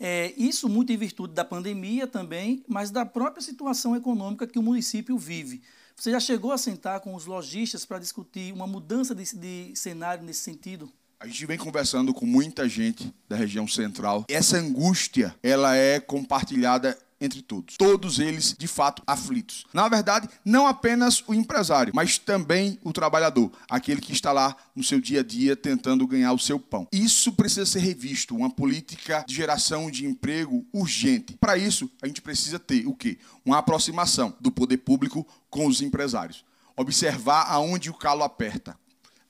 É, 0.00 0.32
isso 0.36 0.68
muito 0.68 0.92
em 0.92 0.96
virtude 0.96 1.34
da 1.34 1.44
pandemia 1.44 2.06
também, 2.06 2.62
mas 2.68 2.90
da 2.90 3.04
própria 3.04 3.42
situação 3.42 3.96
econômica 3.96 4.46
que 4.46 4.58
o 4.58 4.62
município 4.62 5.18
vive. 5.18 5.60
Você 5.96 6.12
já 6.12 6.20
chegou 6.20 6.52
a 6.52 6.58
sentar 6.58 7.00
com 7.00 7.14
os 7.14 7.26
lojistas 7.26 7.84
para 7.84 7.98
discutir 7.98 8.52
uma 8.52 8.66
mudança 8.66 9.14
de, 9.14 9.24
de 9.36 9.72
cenário 9.74 10.24
nesse 10.24 10.40
sentido? 10.40 10.88
A 11.18 11.26
gente 11.26 11.44
vem 11.46 11.58
conversando 11.58 12.14
com 12.14 12.24
muita 12.24 12.68
gente 12.68 13.12
da 13.28 13.34
região 13.34 13.66
central. 13.66 14.24
Essa 14.28 14.56
angústia, 14.58 15.34
ela 15.42 15.74
é 15.74 15.98
compartilhada 15.98 16.96
entre 17.20 17.42
todos. 17.42 17.76
Todos 17.76 18.18
eles, 18.18 18.54
de 18.56 18.66
fato, 18.66 19.02
aflitos. 19.06 19.66
Na 19.72 19.88
verdade, 19.88 20.28
não 20.44 20.66
apenas 20.66 21.22
o 21.26 21.34
empresário, 21.34 21.92
mas 21.94 22.18
também 22.18 22.78
o 22.82 22.92
trabalhador, 22.92 23.50
aquele 23.68 24.00
que 24.00 24.12
está 24.12 24.32
lá 24.32 24.56
no 24.74 24.84
seu 24.84 25.00
dia 25.00 25.20
a 25.20 25.24
dia 25.24 25.56
tentando 25.56 26.06
ganhar 26.06 26.32
o 26.32 26.38
seu 26.38 26.58
pão. 26.58 26.86
Isso 26.92 27.32
precisa 27.32 27.66
ser 27.66 27.80
revisto, 27.80 28.36
uma 28.36 28.50
política 28.50 29.24
de 29.26 29.34
geração 29.34 29.90
de 29.90 30.06
emprego 30.06 30.66
urgente. 30.72 31.36
Para 31.40 31.56
isso, 31.56 31.90
a 32.02 32.06
gente 32.06 32.22
precisa 32.22 32.58
ter 32.58 32.86
o 32.86 32.94
quê? 32.94 33.18
Uma 33.44 33.58
aproximação 33.58 34.34
do 34.40 34.50
poder 34.50 34.78
público 34.78 35.26
com 35.50 35.66
os 35.66 35.82
empresários. 35.82 36.44
Observar 36.76 37.50
aonde 37.50 37.90
o 37.90 37.94
calo 37.94 38.22
aperta 38.22 38.76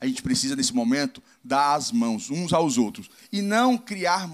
a 0.00 0.06
gente 0.06 0.22
precisa, 0.22 0.54
nesse 0.54 0.72
momento, 0.72 1.22
dar 1.42 1.74
as 1.74 1.90
mãos 1.90 2.30
uns 2.30 2.52
aos 2.52 2.78
outros. 2.78 3.10
E 3.32 3.42
não 3.42 3.76
criar 3.76 4.28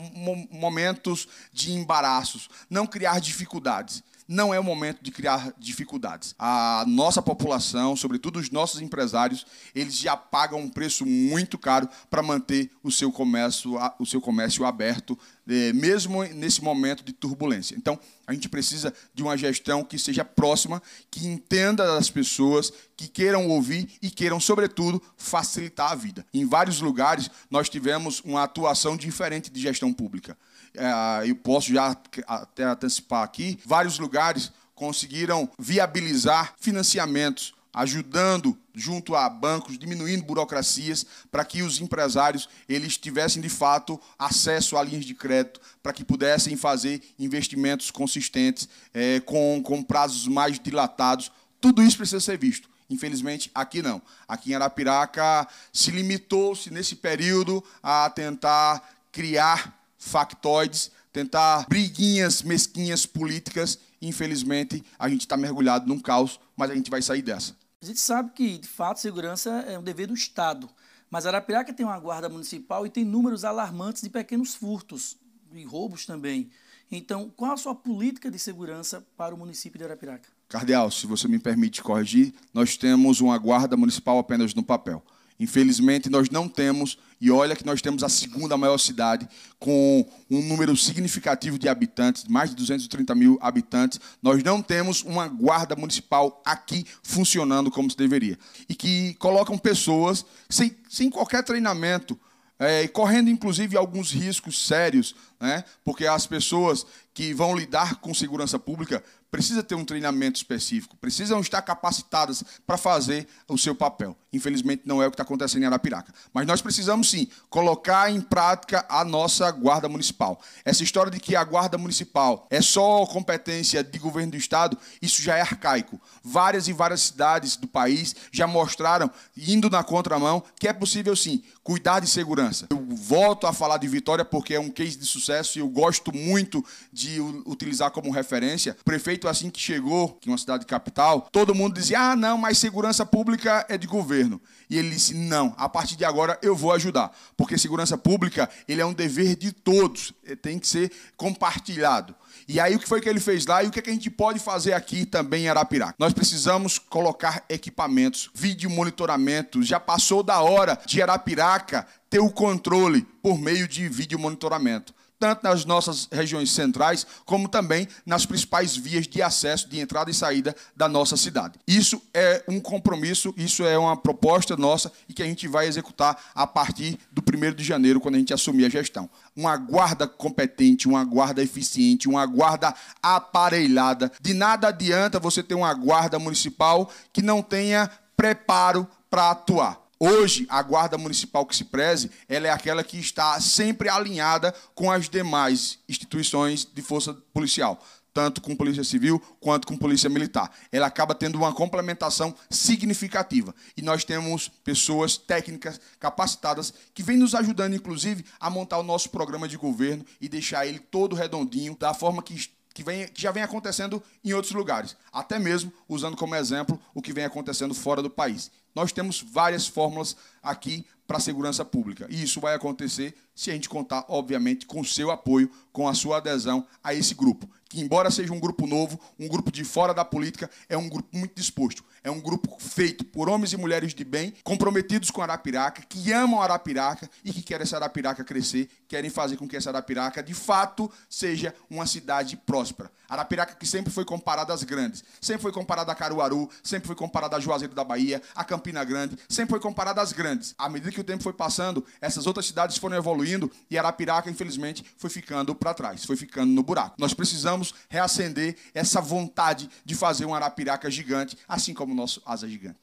momentos 0.51 1.27
de 1.53 1.73
embaraços, 1.73 2.51
não 2.69 2.87
criar 2.87 3.19
dificuldades. 3.19 4.03
Não 4.27 4.55
é 4.55 4.59
o 4.59 4.65
momento 4.65 5.03
de 5.03 5.11
criar 5.11 5.53
dificuldades. 5.59 6.35
A 6.39 6.85
nossa 6.87 7.21
população, 7.21 7.95
sobretudo 7.95 8.39
os 8.39 8.51
nossos 8.51 8.81
empresários, 8.81 9.47
eles 9.75 9.97
já 9.97 10.17
pagam 10.17 10.61
um 10.61 10.69
preço 10.69 11.05
muito 11.05 11.59
caro 11.59 11.89
para 12.09 12.23
manter 12.23 12.71
o 12.83 12.91
seu 12.91 13.13
comércio, 13.13 13.79
o 13.99 14.07
seu 14.07 14.21
comércio 14.21 14.65
aberto 14.65 15.19
é, 15.47 15.73
mesmo 15.73 16.25
nesse 16.25 16.63
momento 16.63 17.05
de 17.05 17.13
turbulência. 17.13 17.75
Então, 17.77 17.99
a 18.27 18.33
gente 18.33 18.49
precisa 18.49 18.95
de 19.13 19.23
uma 19.23 19.37
gestão 19.37 19.85
que 19.85 19.99
seja 19.99 20.25
próxima, 20.25 20.83
que 21.11 21.27
entenda 21.27 21.87
das 21.87 22.11
pessoas, 22.11 22.73
que 22.97 23.09
queiram 23.09 23.49
ouvir 23.49 23.89
e 24.01 24.11
queiram, 24.11 24.41
sobretudo, 24.41 25.03
facilitar 25.19 25.93
a 25.93 25.95
vida. 25.95 26.25
Em 26.33 26.47
vários 26.47 26.81
lugares, 26.81 27.31
nós 27.51 27.69
tivemos 27.69 28.21
uma 28.21 28.43
atuação 28.45 28.97
diferente 28.97 29.51
de 29.51 29.61
gestão 29.61 29.93
pública. 29.93 30.37
É, 30.75 31.29
eu 31.29 31.37
posso 31.37 31.73
já 31.73 31.97
até 32.27 32.65
antecipar 32.65 33.23
aqui, 33.23 33.59
vários 33.65 33.99
lugares 33.99 34.53
conseguiram 34.75 35.49
viabilizar 35.59 36.55
financiamentos 36.59 37.55
ajudando 37.75 38.57
junto 38.73 39.17
a 39.17 39.29
bancos, 39.29 39.77
diminuindo 39.77 40.25
burocracias, 40.25 41.05
para 41.31 41.45
que 41.45 41.63
os 41.63 41.81
empresários 41.81 42.49
eles 42.69 42.97
tivessem 42.97 43.43
de 43.43 43.49
fato 43.49 44.01
acesso 44.17 44.77
a 44.77 44.83
linhas 44.83 45.05
de 45.05 45.15
crédito, 45.15 45.61
para 45.83 45.93
que 45.93 46.05
pudessem 46.05 46.57
fazer 46.57 47.03
investimentos 47.19 47.91
consistentes, 47.91 48.69
é, 48.95 49.19
com, 49.21 49.61
com 49.63 49.83
prazos 49.83 50.29
mais 50.29 50.59
dilatados. 50.59 51.33
Tudo 51.61 51.83
isso 51.83 51.97
precisa 51.97 52.21
ser 52.21 52.39
visto. 52.39 52.69
Infelizmente, 52.89 53.51
aqui 53.55 53.83
não. 53.83 54.01
Aqui 54.29 54.53
em 54.53 54.55
Arapiraca 54.55 55.49
se 55.73 55.91
limitou-se 55.91 56.71
nesse 56.71 56.95
período 56.95 57.65
a 57.83 58.09
tentar 58.11 58.89
criar 59.11 59.84
factoides, 60.05 60.91
tentar 61.13 61.67
briguinhas 61.69 62.43
mesquinhas 62.43 63.07
políticas. 63.07 63.79
Infelizmente, 64.03 64.85
a 64.99 65.09
gente 65.09 65.23
está 65.23 65.37
mergulhado 65.37 65.87
num 65.87 65.99
caos, 65.99 66.39
mas 66.57 66.71
a 66.71 66.75
gente 66.75 66.91
vai 66.91 67.01
sair 67.01 67.23
dessa. 67.23 67.57
A 67.83 67.87
gente 67.87 68.01
sabe 68.01 68.33
que, 68.33 68.59
de 68.59 68.69
fato, 68.69 69.01
segurança 69.01 69.51
é 69.67 69.79
um 69.79 69.83
dever 69.83 70.07
do 70.07 70.15
Estado. 70.15 70.69
Mas 71.11 71.27
Arapiraca 71.27 71.73
tem 71.73 71.87
uma 71.87 71.99
guarda 71.99 72.29
municipal 72.29 72.87
e 72.87 72.91
tem 72.91 73.05
números 73.05 73.45
alarmantes 73.45 74.03
de 74.03 74.11
pequenos 74.11 74.55
furtos 74.55 75.17
e 75.53 75.65
roubos 75.65 76.05
também. 76.05 76.51
Então, 76.91 77.31
qual 77.35 77.53
a 77.53 77.57
sua 77.57 77.75
política 77.75 78.31
de 78.31 78.39
segurança 78.39 79.07
para 79.17 79.35
o 79.35 79.39
município 79.39 79.79
de 79.79 79.85
Arapiraca? 79.85 80.29
Cardeal, 80.49 80.91
se 80.91 81.07
você 81.07 81.27
me 81.27 81.39
permite 81.39 81.83
corrigir, 81.83 82.35
nós 82.53 82.77
temos 82.77 83.21
uma 83.21 83.39
guarda 83.39 83.77
municipal 83.77 84.19
apenas 84.19 84.55
no 84.55 84.63
papel. 84.63 85.03
Infelizmente, 85.39 86.09
nós 86.09 86.31
não 86.31 86.49
temos, 86.49 86.97
e 87.21 87.31
olha 87.31 87.57
que 87.57 87.67
nós 87.67 87.83
temos 87.83 88.05
a 88.05 88.09
segunda 88.09 88.57
maior 88.57 88.79
cidade, 88.79 89.29
com 89.59 90.09
um 90.31 90.43
número 90.43 90.77
significativo 90.77 91.59
de 91.59 91.69
habitantes, 91.69 92.25
mais 92.25 92.51
de 92.51 92.57
230 92.57 93.15
mil 93.15 93.39
habitantes, 93.41 94.01
nós 94.23 94.43
não 94.43 94.63
temos 94.63 95.03
uma 95.03 95.27
guarda 95.27 95.75
municipal 95.75 96.41
aqui 96.45 96.87
funcionando 97.03 97.71
como 97.71 97.91
se 97.91 97.97
deveria. 97.97 98.39
E 98.69 98.75
que 98.75 99.15
colocam 99.15 99.59
pessoas 99.59 100.25
sem, 100.49 100.77
sem 100.89 101.11
qualquer 101.11 101.43
treinamento, 101.43 102.19
é, 102.59 102.87
correndo 102.87 103.29
inclusive 103.29 103.77
alguns 103.77 104.13
riscos 104.13 104.67
sérios, 104.67 105.15
né? 105.41 105.65
porque 105.85 106.07
as 106.07 106.27
pessoas 106.27 106.87
que 107.13 107.35
vão 107.35 107.57
lidar 107.57 107.97
com 107.97 108.15
segurança 108.15 108.59
pública 108.59 109.03
precisa 109.31 109.63
ter 109.65 109.75
um 109.75 109.85
treinamento 109.85 110.37
específico, 110.37 110.97
precisam 110.97 111.41
estar 111.41 111.61
capacitadas 111.63 112.45
para 112.65 112.77
fazer 112.77 113.27
o 113.49 113.59
seu 113.59 113.75
papel. 113.75 114.17
Infelizmente, 114.35 114.83
não 114.85 115.03
é 115.03 115.07
o 115.07 115.11
que 115.11 115.15
está 115.15 115.23
acontecendo 115.23 115.63
em 115.63 115.67
Arapiraca. 115.67 116.13
Mas 116.33 116.47
nós 116.47 116.61
precisamos, 116.61 117.11
sim, 117.11 117.29
colocar 117.49 118.11
em 118.11 118.21
prática 118.21 118.85
a 118.89 119.05
nossa 119.05 119.51
Guarda 119.51 119.89
Municipal. 119.89 120.41
Essa 120.65 120.83
história 120.83 121.11
de 121.11 121.21
que 121.21 121.37
a 121.37 121.45
Guarda 121.45 121.79
Municipal 121.79 122.47
é 122.51 122.61
só 122.61 123.07
competência 123.07 123.83
de 123.85 123.99
governo 123.99 124.33
do 124.33 124.37
Estado, 124.37 124.77
isso 125.01 125.23
já 125.23 125.37
é 125.37 125.41
arcaico. 125.41 126.01
Várias 126.23 126.69
e 126.69 126.73
várias 126.73 127.03
cidades 127.03 127.57
do 127.57 127.69
país 127.69 128.15
já 128.33 128.47
mostraram, 128.47 129.11
indo 129.37 129.71
na 129.71 129.85
contramão, 129.85 130.43
que 130.59 130.67
é 130.67 130.73
possível, 130.73 131.15
sim, 131.15 131.43
cuidar 131.63 132.01
de 132.01 132.09
segurança. 132.09 132.67
Eu 132.71 132.85
volto 132.91 133.47
a 133.47 133.53
falar 133.53 133.79
de 133.79 133.89
Vitória 133.89 134.25
porque 134.25 134.55
é 134.55 134.61
um 134.61 134.71
case 134.71 134.97
de 134.97 135.07
sucesso 135.07 135.59
e 135.59 135.61
eu 135.61 135.69
gosto 135.69 136.15
muito 136.15 136.65
de 136.93 137.21
utilizar 137.47 137.91
como 137.91 138.11
referência. 138.11 138.77
O 138.81 138.85
prefeito 138.85 139.29
assim 139.29 139.51
que 139.51 139.61
chegou, 139.61 140.15
que 140.21 140.29
é 140.29 140.33
uma 140.33 140.39
cidade 140.39 140.67
capital, 140.67 141.29
todo 141.33 141.55
mundo 141.55 141.75
dizia: 141.75 142.01
ah, 142.01 142.17
não, 142.17 142.37
mas 142.37 142.59
segurança 142.59 143.07
pública 143.07 143.65
é 143.69 143.79
de 143.79 143.87
governo. 143.87 144.24
E 144.69 144.79
ele 144.79 144.91
disse: 144.91 145.15
não, 145.15 145.55
a 145.57 145.69
partir 145.69 145.97
de 145.97 146.05
agora 146.05 146.39
eu 146.43 146.55
vou 146.55 146.73
ajudar, 146.73 147.17
porque 147.37 147.59
segurança 147.59 147.97
pública 147.97 148.49
ele 148.69 148.81
é 148.81 148.87
um 148.87 148.93
dever 148.93 149.37
de 149.37 149.53
todos, 149.53 150.13
tem 150.43 150.59
que 150.59 150.67
ser 150.67 150.91
compartilhado. 151.17 152.15
E 152.47 152.61
aí 152.61 152.75
o 152.75 152.79
que 152.79 152.89
foi 152.89 153.01
que 153.01 153.09
ele 153.09 153.21
fez 153.21 153.47
lá 153.47 153.63
e 153.63 153.69
o 153.69 153.71
que, 153.71 153.79
é 153.79 153.83
que 153.83 153.91
a 153.91 153.93
gente 153.93 154.11
pode 154.11 154.39
fazer 154.39 154.73
aqui 154.73 155.07
também 155.07 155.45
em 155.45 155.49
Arapiraca? 155.49 155.95
Nós 155.99 156.13
precisamos 156.13 156.79
colocar 156.79 157.45
equipamentos, 157.49 158.31
vídeo 158.35 158.69
monitoramento. 158.69 159.63
Já 159.63 159.81
passou 159.81 160.23
da 160.23 160.41
hora 160.41 160.79
de 160.87 161.01
Arapiraca 161.01 161.87
ter 162.11 162.19
o 162.19 162.31
controle 162.31 163.03
por 163.23 163.39
meio 163.39 163.67
de 163.67 163.89
vídeo 163.89 164.19
monitoramento 164.19 164.95
tanto 165.25 165.43
nas 165.43 165.65
nossas 165.65 166.07
regiões 166.13 166.51
centrais, 166.51 167.07
como 167.25 167.49
também 167.49 167.89
nas 168.05 168.27
principais 168.27 168.77
vias 168.77 169.09
de 169.09 169.23
acesso, 169.23 169.67
de 169.71 169.81
entrada 169.81 170.11
e 170.11 170.15
saída 170.15 170.55
da 170.77 170.87
nossa 170.87 171.17
cidade. 171.17 171.59
Isso 171.67 172.03
é 172.13 172.45
um 172.47 172.61
compromisso, 172.61 173.33
isso 173.35 173.65
é 173.65 173.79
uma 173.79 173.97
proposta 173.97 174.55
nossa 174.55 174.93
e 175.09 175.15
que 175.15 175.23
a 175.23 175.25
gente 175.25 175.49
vai 175.49 175.67
executar 175.67 176.23
a 176.35 176.47
partir 176.47 176.99
do 177.11 177.23
1 177.23 177.55
de 177.55 177.65
janeiro, 177.65 178.03
quando 178.03 178.17
a 178.17 178.19
gente 178.19 178.35
assumir 178.35 178.67
a 178.67 178.69
gestão. 178.69 179.09
Uma 179.35 179.57
guarda 179.57 180.07
competente, 180.07 180.87
uma 180.87 181.03
guarda 181.03 181.43
eficiente, 181.43 182.07
uma 182.07 182.27
guarda 182.27 182.75
aparelhada. 183.03 184.13
De 184.21 184.35
nada 184.35 184.69
adianta 184.69 185.19
você 185.19 185.43
ter 185.43 185.55
uma 185.55 185.73
guarda 185.73 186.19
municipal 186.19 186.91
que 187.15 187.23
não 187.23 187.41
tenha 187.41 187.91
preparo 188.15 188.87
para 189.09 189.31
atuar. 189.31 189.84
Hoje, 190.07 190.45
a 190.51 190.61
guarda 190.61 190.99
municipal 190.99 191.47
que 191.47 191.57
se 191.57 191.65
preze, 191.65 192.11
ela 192.29 192.47
é 192.47 192.51
aquela 192.51 192.85
que 192.85 192.99
está 192.99 193.41
sempre 193.41 193.89
alinhada 193.89 194.55
com 194.75 194.91
as 194.91 195.09
demais 195.09 195.79
instituições 195.89 196.63
de 196.63 196.83
força 196.83 197.15
policial, 197.33 197.83
tanto 198.13 198.43
com 198.43 198.55
polícia 198.55 198.85
civil 198.85 199.19
quanto 199.41 199.67
com 199.67 199.79
polícia 199.79 200.11
militar. 200.11 200.55
Ela 200.71 200.89
acaba 200.89 201.15
tendo 201.15 201.37
uma 201.37 201.55
complementação 201.55 202.35
significativa. 202.51 203.55
E 203.75 203.81
nós 203.81 204.05
temos 204.05 204.47
pessoas 204.47 205.17
técnicas 205.17 205.81
capacitadas 205.99 206.75
que 206.93 207.03
vêm 207.03 207.17
nos 207.17 207.35
ajudando, 207.35 207.75
inclusive, 207.75 208.27
a 208.39 208.51
montar 208.51 208.77
o 208.81 208.83
nosso 208.83 209.09
programa 209.09 209.49
de 209.49 209.57
governo 209.57 210.05
e 210.21 210.29
deixar 210.29 210.67
ele 210.67 210.81
todo 210.81 211.17
redondinho, 211.17 211.79
da 211.81 211.95
forma 211.95 212.23
que 212.23 212.53
que, 212.75 212.83
vem, 212.83 213.07
que 213.07 213.23
já 213.23 213.31
vem 213.31 213.43
acontecendo 213.43 214.03
em 214.25 214.33
outros 214.33 214.53
lugares, 214.53 214.97
até 215.13 215.39
mesmo 215.39 215.73
usando 215.89 216.17
como 216.17 216.35
exemplo 216.35 216.79
o 216.93 217.01
que 217.01 217.13
vem 217.13 217.25
acontecendo 217.25 217.73
fora 217.73 218.03
do 218.03 218.11
país. 218.11 218.51
Nós 218.75 218.93
temos 218.93 219.23
várias 219.23 219.67
fórmulas 219.67 220.17
aqui 220.43 220.85
para 221.07 221.19
a 221.19 221.21
segurança 221.21 221.65
pública. 221.65 222.07
E 222.11 222.23
isso 222.23 222.41
vai 222.41 222.55
acontecer 222.55 223.15
se 223.35 223.51
a 223.51 223.55
gente 223.55 223.69
contar, 223.69 224.05
obviamente, 224.09 224.67
com 224.67 224.81
o 224.81 224.85
seu 224.85 225.11
apoio, 225.11 225.51
com 225.75 225.89
a 225.89 225.93
sua 225.93 226.19
adesão 226.19 226.65
a 226.83 226.95
esse 226.95 227.15
grupo. 227.15 227.51
Que, 227.69 227.81
embora 227.81 228.09
seja 228.09 228.33
um 228.33 228.39
grupo 228.39 228.65
novo, 228.65 228.99
um 229.19 229.27
grupo 229.27 229.51
de 229.51 229.65
fora 229.65 229.93
da 229.93 230.05
política, 230.05 230.49
é 230.69 230.79
um 230.79 230.89
grupo 230.89 231.09
muito 231.13 231.35
disposto. 231.35 231.85
É 232.05 232.11
um 232.11 232.21
grupo 232.21 232.57
feito 232.61 233.05
por 233.05 233.29
homens 233.29 233.53
e 233.53 233.57
mulheres 233.57 233.93
de 233.93 234.05
bem, 234.05 234.33
comprometidos 234.45 235.11
com 235.11 235.21
Arapiraca, 235.21 235.83
que 235.89 236.13
amam 236.13 236.41
Arapiraca 236.41 237.11
e 237.25 237.33
que 237.33 237.43
querem 237.43 237.65
essa 237.65 237.77
Arapiraca 237.77 238.23
crescer, 238.23 238.69
querem 238.87 239.11
fazer 239.11 239.37
com 239.37 239.49
que 239.49 239.57
essa 239.57 239.71
Arapiraca, 239.71 240.23
de 240.23 240.35
fato, 240.35 240.89
seja 241.11 241.53
uma 241.69 241.87
cidade 241.87 242.37
próspera. 242.37 242.91
Arapiraca 243.09 243.55
que 243.55 243.67
sempre 243.67 243.93
foi 243.93 244.05
comparada 244.05 244.53
às 244.53 244.63
grandes, 244.63 245.03
sempre 245.21 245.43
foi 245.43 245.53
comparada 245.53 245.91
a 245.91 245.95
Caruaru, 245.95 246.49
sempre 246.63 246.87
foi 246.87 246.97
comparada 246.97 247.37
a 247.37 247.41
Juazeiro 247.41 247.75
da 247.75 247.83
Bahia, 247.83 248.23
a 248.35 248.45
Campina 248.45 248.85
Grande, 248.85 249.17
sempre 249.29 249.51
foi 249.51 249.61
comparada 249.61 250.01
às 250.01 250.13
grandes. 250.13 250.55
À 250.57 250.69
medida 250.69 250.93
que 250.93 251.01
o 251.01 251.05
tempo 251.05 251.23
foi 251.23 251.33
passando, 251.33 251.85
essas 252.01 252.27
outras 252.27 252.47
cidades 252.47 252.77
foram 252.77 252.97
evoluindo 252.97 253.51
e 253.71 253.79
Arapiraca, 253.79 254.31
infelizmente, 254.31 254.85
foi 254.97 255.11
ficando 255.11 255.55
para 255.65 255.73
trás, 255.73 256.05
foi 256.05 256.15
ficando 256.15 256.53
no 256.53 256.63
buraco. 256.63 256.97
Nós 256.99 257.15
precisamos 257.15 257.75
reacender 257.89 258.55
essa 258.75 259.01
vontade 259.01 259.71
de 259.83 259.95
fazer 259.95 260.27
um 260.27 260.35
Arapiraca 260.35 260.91
gigante, 260.91 261.39
assim 261.49 261.73
como 261.73 261.95
o 261.95 261.97
nosso 261.97 262.21
Asa 262.27 262.47
Gigante. 262.47 262.79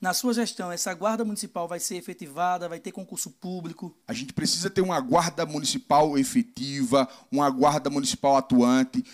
Na 0.00 0.14
sua 0.14 0.32
gestão, 0.32 0.72
essa 0.72 0.92
guarda 0.94 1.24
municipal 1.24 1.68
vai 1.68 1.78
ser 1.78 1.96
efetivada, 1.96 2.68
vai 2.68 2.80
ter 2.80 2.90
concurso 2.90 3.30
público? 3.30 3.94
A 4.08 4.14
gente 4.14 4.32
precisa 4.32 4.70
ter 4.70 4.80
uma 4.80 4.98
guarda 4.98 5.44
municipal 5.44 6.18
efetiva, 6.18 7.06
uma 7.30 7.48
guarda 7.50 7.90
municipal 7.90 8.36
atuante, 8.36 9.04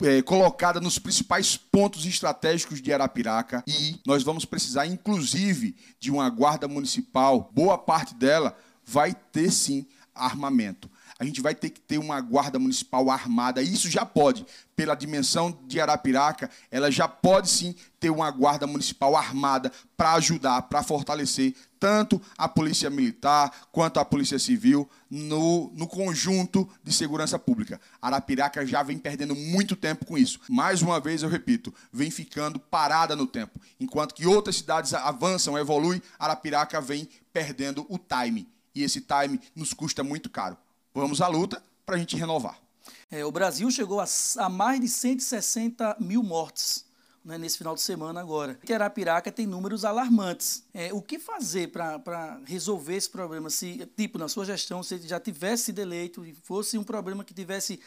é, 0.00 0.22
colocada 0.22 0.78
nos 0.78 0.98
principais 0.98 1.56
pontos 1.56 2.04
estratégicos 2.06 2.80
de 2.80 2.92
Arapiraca 2.92 3.64
e 3.66 3.98
nós 4.06 4.22
vamos 4.22 4.44
precisar, 4.44 4.86
inclusive, 4.86 5.74
de 5.98 6.10
uma 6.10 6.28
guarda 6.28 6.68
municipal. 6.68 7.50
Boa 7.52 7.78
parte 7.78 8.14
dela 8.14 8.56
vai 8.84 9.14
ter 9.32 9.50
sim 9.50 9.86
armamento. 10.14 10.88
A 11.18 11.24
gente 11.24 11.40
vai 11.40 11.52
ter 11.52 11.70
que 11.70 11.80
ter 11.80 11.98
uma 11.98 12.20
guarda 12.20 12.60
municipal 12.60 13.10
armada. 13.10 13.60
Isso 13.60 13.90
já 13.90 14.06
pode, 14.06 14.46
pela 14.76 14.94
dimensão 14.94 15.58
de 15.66 15.80
Arapiraca, 15.80 16.48
ela 16.70 16.92
já 16.92 17.08
pode 17.08 17.50
sim 17.50 17.74
ter 17.98 18.10
uma 18.10 18.30
guarda 18.30 18.68
municipal 18.68 19.16
armada 19.16 19.72
para 19.96 20.12
ajudar, 20.12 20.62
para 20.62 20.80
fortalecer 20.84 21.56
tanto 21.80 22.22
a 22.36 22.48
Polícia 22.48 22.88
Militar 22.88 23.52
quanto 23.72 23.98
a 23.98 24.04
Polícia 24.04 24.38
Civil 24.38 24.88
no, 25.10 25.72
no 25.74 25.88
conjunto 25.88 26.68
de 26.84 26.92
segurança 26.92 27.36
pública. 27.36 27.80
Arapiraca 28.00 28.64
já 28.64 28.84
vem 28.84 28.96
perdendo 28.96 29.34
muito 29.34 29.74
tempo 29.74 30.06
com 30.06 30.16
isso. 30.16 30.38
Mais 30.48 30.82
uma 30.82 31.00
vez, 31.00 31.24
eu 31.24 31.28
repito, 31.28 31.74
vem 31.92 32.12
ficando 32.12 32.60
parada 32.60 33.16
no 33.16 33.26
tempo. 33.26 33.60
Enquanto 33.80 34.14
que 34.14 34.24
outras 34.24 34.56
cidades 34.56 34.94
avançam, 34.94 35.58
evoluem, 35.58 36.00
Arapiraca 36.16 36.80
vem 36.80 37.08
perdendo 37.32 37.84
o 37.88 37.98
time. 37.98 38.46
E 38.72 38.84
esse 38.84 39.00
time 39.00 39.40
nos 39.56 39.72
custa 39.72 40.04
muito 40.04 40.30
caro. 40.30 40.56
Vamos 40.98 41.20
à 41.20 41.28
luta 41.28 41.62
para 41.86 41.94
a 41.94 41.98
gente 41.98 42.16
renovar. 42.16 42.58
É, 43.08 43.24
o 43.24 43.30
Brasil 43.30 43.70
chegou 43.70 44.00
a, 44.00 44.06
a, 44.38 44.48
mais 44.48 44.80
de 44.80 44.88
160 44.88 45.96
mil 46.00 46.24
mortes 46.24 46.84
né, 47.24 47.38
nesse 47.38 47.56
final 47.56 47.76
de 47.76 47.80
semana 47.80 48.20
agora. 48.20 48.58
Arapiraca 48.68 49.30
tem 49.30 49.46
números 49.46 49.84
alarmantes. 49.84 50.64
É, 50.74 50.92
o 50.92 51.00
que 51.00 51.20
fazer 51.20 51.68
para 51.68 52.40
resolver 52.44 52.96
esse 52.96 53.08
problema? 53.08 53.48
Se, 53.48 53.88
tipo, 53.96 54.18
na 54.18 54.26
sua 54.26 54.44
gestão, 54.44 54.82
se 54.82 54.98
já 55.06 55.20
tivesse 55.20 55.66
sido 55.66 55.78
eleito 55.78 56.26
e 56.26 56.34
fosse 56.34 56.76
um 56.76 56.82
problema 56.82 57.22
que 57.22 57.32
tivesse 57.32 57.78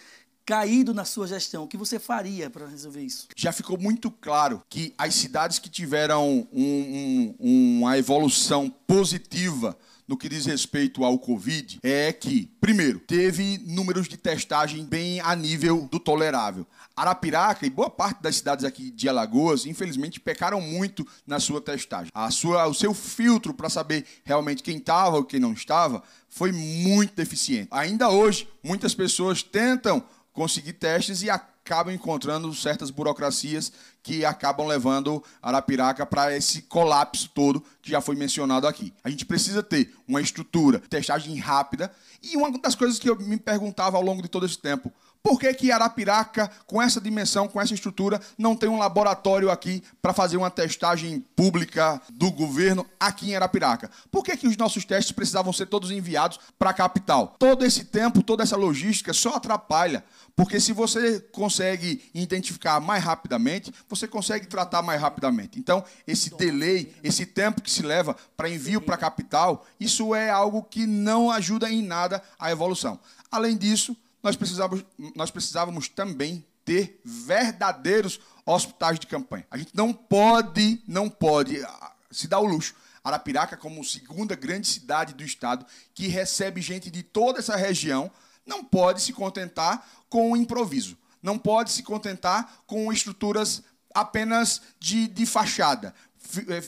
caído 0.45 0.93
na 0.93 1.03
sua 1.03 1.27
gestão, 1.27 1.63
o 1.63 1.67
que 1.67 1.77
você 1.77 1.99
faria 1.99 2.49
para 2.49 2.65
resolver 2.65 3.01
isso? 3.01 3.27
Já 3.35 3.51
ficou 3.51 3.77
muito 3.77 4.09
claro 4.09 4.63
que 4.69 4.93
as 4.97 5.15
cidades 5.15 5.59
que 5.59 5.69
tiveram 5.69 6.47
um, 6.51 7.35
um, 7.39 7.79
uma 7.79 7.97
evolução 7.97 8.69
positiva 8.87 9.77
no 10.07 10.17
que 10.17 10.29
diz 10.29 10.45
respeito 10.45 11.03
ao 11.03 11.17
Covid 11.17 11.79
é 11.83 12.11
que, 12.11 12.49
primeiro, 12.59 12.99
teve 12.99 13.59
números 13.65 14.07
de 14.07 14.17
testagem 14.17 14.85
bem 14.85 15.19
a 15.21 15.35
nível 15.35 15.87
do 15.91 15.99
tolerável. 15.99 16.65
Arapiraca 16.95 17.65
e 17.65 17.69
boa 17.69 17.89
parte 17.89 18.21
das 18.21 18.35
cidades 18.35 18.65
aqui 18.65 18.91
de 18.91 19.07
Alagoas, 19.07 19.65
infelizmente, 19.65 20.19
pecaram 20.19 20.61
muito 20.61 21.07
na 21.25 21.39
sua 21.39 21.61
testagem. 21.61 22.11
A 22.13 22.29
sua, 22.29 22.67
o 22.67 22.73
seu 22.73 22.93
filtro 22.93 23.53
para 23.53 23.69
saber 23.69 24.05
realmente 24.23 24.63
quem 24.63 24.77
estava 24.77 25.17
ou 25.17 25.23
quem 25.23 25.39
não 25.39 25.53
estava 25.53 26.03
foi 26.29 26.51
muito 26.51 27.15
deficiente. 27.15 27.69
Ainda 27.71 28.09
hoje, 28.09 28.47
muitas 28.63 28.93
pessoas 28.93 29.41
tentam 29.43 30.03
conseguir 30.33 30.73
testes 30.73 31.21
e 31.21 31.29
acabam 31.29 31.50
encontrando 31.91 32.53
certas 32.53 32.89
burocracias 32.89 33.71
que 34.03 34.25
acabam 34.25 34.67
levando 34.67 35.23
Arapiraca 35.41 36.05
para 36.05 36.35
esse 36.35 36.63
colapso 36.63 37.29
todo 37.29 37.63
que 37.81 37.91
já 37.91 38.01
foi 38.01 38.15
mencionado 38.15 38.67
aqui. 38.67 38.93
A 39.03 39.09
gente 39.09 39.25
precisa 39.25 39.61
ter 39.61 39.93
uma 40.07 40.21
estrutura, 40.21 40.79
testagem 40.79 41.37
rápida. 41.37 41.91
E 42.21 42.35
uma 42.35 42.51
das 42.59 42.75
coisas 42.75 42.99
que 42.99 43.09
eu 43.09 43.15
me 43.15 43.37
perguntava 43.37 43.97
ao 43.97 44.03
longo 44.03 44.21
de 44.21 44.27
todo 44.27 44.45
esse 44.45 44.57
tempo, 44.57 44.91
por 45.23 45.39
que, 45.39 45.53
que 45.53 45.71
Arapiraca, 45.71 46.49
com 46.65 46.81
essa 46.81 46.99
dimensão, 46.99 47.47
com 47.47 47.61
essa 47.61 47.73
estrutura, 47.73 48.19
não 48.37 48.55
tem 48.55 48.67
um 48.67 48.79
laboratório 48.79 49.51
aqui 49.51 49.83
para 50.01 50.13
fazer 50.13 50.37
uma 50.37 50.49
testagem 50.49 51.19
pública 51.35 52.01
do 52.11 52.31
governo 52.31 52.85
aqui 52.99 53.29
em 53.29 53.35
Arapiraca? 53.35 53.91
Por 54.09 54.23
que, 54.23 54.35
que 54.35 54.47
os 54.47 54.57
nossos 54.57 54.83
testes 54.83 55.11
precisavam 55.11 55.53
ser 55.53 55.67
todos 55.67 55.91
enviados 55.91 56.39
para 56.57 56.71
a 56.71 56.73
capital? 56.73 57.35
Todo 57.37 57.63
esse 57.63 57.85
tempo, 57.85 58.23
toda 58.23 58.41
essa 58.41 58.57
logística 58.57 59.13
só 59.13 59.35
atrapalha. 59.35 60.03
Porque 60.35 60.59
se 60.59 60.73
você 60.73 61.19
consegue 61.31 62.09
identificar 62.13 62.79
mais 62.79 63.03
rapidamente, 63.03 63.71
você 63.87 64.07
consegue 64.07 64.47
tratar 64.47 64.81
mais 64.81 64.99
rapidamente. 64.99 65.59
Então, 65.59 65.83
esse 66.07 66.35
delay, 66.35 66.95
esse 67.03 67.25
tempo 67.25 67.61
que 67.61 67.69
se 67.69 67.83
leva 67.83 68.15
para 68.35 68.49
envio 68.49 68.81
para 68.81 68.95
a 68.95 68.97
capital, 68.97 69.67
isso 69.79 70.15
é 70.15 70.29
algo 70.31 70.63
que 70.63 70.87
não 70.87 71.29
ajuda 71.29 71.69
em 71.69 71.83
nada 71.83 72.23
a 72.39 72.49
evolução. 72.49 72.99
Além 73.29 73.55
disso, 73.55 73.95
nós 74.23 74.35
precisávamos, 74.35 74.85
nós 75.15 75.31
precisávamos 75.31 75.87
também 75.89 76.45
ter 76.63 76.99
verdadeiros 77.03 78.19
hospitais 78.45 78.99
de 78.99 79.07
campanha. 79.07 79.45
A 79.49 79.57
gente 79.57 79.75
não 79.75 79.93
pode, 79.93 80.81
não 80.87 81.09
pode 81.09 81.59
se 82.11 82.27
dar 82.27 82.39
o 82.39 82.45
luxo. 82.45 82.75
Arapiraca, 83.03 83.57
como 83.57 83.83
segunda 83.83 84.35
grande 84.35 84.67
cidade 84.67 85.13
do 85.13 85.23
estado, 85.23 85.65
que 85.93 86.07
recebe 86.07 86.61
gente 86.61 86.91
de 86.91 87.01
toda 87.01 87.39
essa 87.39 87.55
região, 87.55 88.11
não 88.45 88.63
pode 88.63 89.01
se 89.01 89.11
contentar 89.11 89.87
com 90.07 90.31
o 90.31 90.37
improviso. 90.37 90.97
Não 91.21 91.37
pode 91.37 91.71
se 91.71 91.83
contentar 91.83 92.61
com 92.67 92.91
estruturas 92.91 93.63
apenas 93.93 94.61
de, 94.79 95.07
de 95.07 95.25
fachada, 95.25 95.93